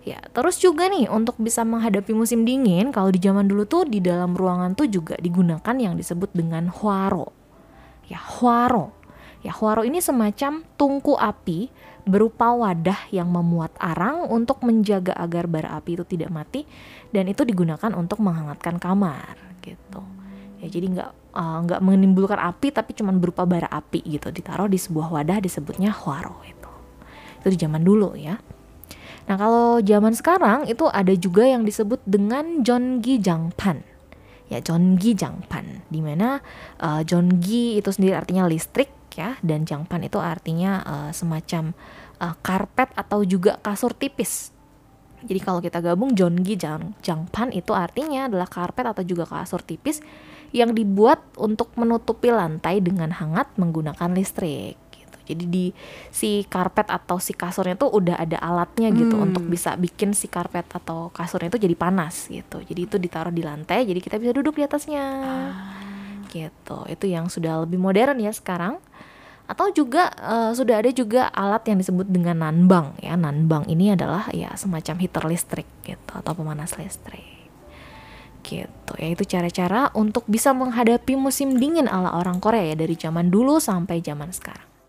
Ya, 0.06 0.22
terus 0.30 0.56
juga 0.62 0.86
nih 0.88 1.10
untuk 1.10 1.36
bisa 1.42 1.66
menghadapi 1.66 2.14
musim 2.14 2.46
dingin, 2.46 2.94
kalau 2.94 3.10
di 3.12 3.18
zaman 3.18 3.50
dulu 3.50 3.66
tuh 3.66 3.84
di 3.84 3.98
dalam 3.98 4.32
ruangan 4.32 4.72
tuh 4.78 4.86
juga 4.88 5.18
digunakan 5.18 5.74
yang 5.74 5.98
disebut 5.98 6.32
dengan 6.32 6.70
huaro. 6.70 7.34
Ya, 8.08 8.22
huaro. 8.22 8.94
Ya, 9.44 9.54
huaro 9.54 9.86
ini 9.86 10.02
semacam 10.02 10.66
tungku 10.74 11.14
api 11.14 11.70
berupa 12.08 12.56
wadah 12.56 13.12
yang 13.12 13.28
memuat 13.28 13.76
arang 13.76 14.26
untuk 14.32 14.64
menjaga 14.64 15.12
agar 15.12 15.44
bara 15.44 15.76
api 15.76 16.00
itu 16.00 16.04
tidak 16.08 16.32
mati 16.32 16.64
dan 17.12 17.28
itu 17.28 17.44
digunakan 17.44 17.92
untuk 17.92 18.24
menghangatkan 18.24 18.80
kamar 18.80 19.36
gitu. 19.60 20.02
Ya, 20.58 20.66
jadi 20.72 20.86
nggak 20.90 21.10
uh, 21.36 21.58
nggak 21.68 21.80
menimbulkan 21.84 22.40
api 22.40 22.74
tapi 22.74 22.96
cuman 22.96 23.20
berupa 23.22 23.44
bara 23.44 23.68
api 23.68 24.02
gitu 24.08 24.32
ditaruh 24.32 24.66
di 24.66 24.80
sebuah 24.80 25.12
wadah 25.20 25.38
disebutnya 25.38 25.92
huaro 25.92 26.40
itu. 26.48 26.70
Itu 27.44 27.48
di 27.54 27.58
zaman 27.60 27.84
dulu 27.84 28.16
ya. 28.18 28.40
Nah, 29.28 29.36
kalau 29.36 29.76
zaman 29.84 30.16
sekarang 30.16 30.64
itu 30.72 30.88
ada 30.88 31.12
juga 31.12 31.44
yang 31.44 31.68
disebut 31.68 32.00
dengan 32.08 32.64
Jongi 32.64 33.20
Jangpan. 33.20 33.84
Ya, 34.48 34.64
Jongi 34.64 35.12
Jangpan 35.12 35.84
di 35.92 36.00
mana 36.00 36.40
uh, 36.80 37.04
Jongi 37.04 37.76
itu 37.76 37.92
sendiri 37.92 38.16
artinya 38.16 38.48
listrik 38.48 38.88
ya 39.12 39.36
dan 39.44 39.68
Jangpan 39.68 40.08
itu 40.08 40.16
artinya 40.16 40.80
uh, 40.80 41.10
semacam 41.12 41.76
uh, 42.24 42.32
karpet 42.40 42.88
atau 42.96 43.20
juga 43.28 43.60
kasur 43.60 43.92
tipis. 43.92 44.56
Jadi 45.20 45.40
kalau 45.44 45.60
kita 45.60 45.84
gabung 45.84 46.16
Jongi 46.16 46.56
Jang 46.56 46.96
Jangpan 47.04 47.52
itu 47.52 47.76
artinya 47.76 48.32
adalah 48.32 48.48
karpet 48.48 48.88
atau 48.88 49.04
juga 49.04 49.28
kasur 49.28 49.60
tipis 49.60 50.00
yang 50.56 50.72
dibuat 50.72 51.20
untuk 51.36 51.76
menutupi 51.76 52.32
lantai 52.32 52.80
dengan 52.80 53.12
hangat 53.12 53.52
menggunakan 53.60 54.16
listrik. 54.16 54.87
Jadi 55.28 55.44
di 55.44 55.66
si 56.08 56.48
karpet 56.48 56.88
atau 56.88 57.20
si 57.20 57.36
kasurnya 57.36 57.76
tuh 57.76 57.92
udah 57.92 58.16
ada 58.16 58.40
alatnya 58.40 58.88
gitu 58.96 59.12
Hmm. 59.20 59.28
untuk 59.28 59.44
bisa 59.44 59.76
bikin 59.76 60.16
si 60.16 60.26
karpet 60.26 60.64
atau 60.72 61.12
kasurnya 61.12 61.52
itu 61.52 61.60
jadi 61.60 61.76
panas 61.76 62.32
gitu. 62.32 62.64
Jadi 62.64 62.80
itu 62.88 62.96
ditaruh 62.96 63.30
di 63.30 63.44
lantai 63.44 63.84
jadi 63.84 64.00
kita 64.00 64.16
bisa 64.16 64.32
duduk 64.32 64.56
di 64.56 64.64
atasnya. 64.64 65.04
Gitu. 66.28 66.78
Itu 66.88 67.04
yang 67.04 67.28
sudah 67.28 67.62
lebih 67.68 67.76
modern 67.76 68.16
ya 68.20 68.32
sekarang. 68.32 68.80
Atau 69.48 69.72
juga 69.72 70.12
eh, 70.16 70.52
sudah 70.52 70.80
ada 70.80 70.90
juga 70.92 71.32
alat 71.32 71.64
yang 71.68 71.80
disebut 71.80 72.08
dengan 72.08 72.44
nanbang 72.44 72.96
ya. 73.00 73.16
Nanbang 73.16 73.64
ini 73.68 73.92
adalah 73.92 74.28
ya 74.32 74.52
semacam 74.56 74.96
heater 75.00 75.24
listrik 75.24 75.68
gitu 75.84 76.12
atau 76.12 76.32
pemanas 76.36 76.76
listrik 76.76 77.36
gitu 78.48 78.92
ya 78.96 79.12
itu 79.12 79.24
cara-cara 79.28 79.92
untuk 79.92 80.24
bisa 80.24 80.56
menghadapi 80.56 81.18
musim 81.20 81.60
dingin 81.60 81.84
ala 81.84 82.16
orang 82.16 82.40
Korea 82.40 82.72
ya 82.72 82.76
dari 82.78 82.96
zaman 82.96 83.28
dulu 83.28 83.60
sampai 83.60 84.00
zaman 84.00 84.32
sekarang 84.32 84.67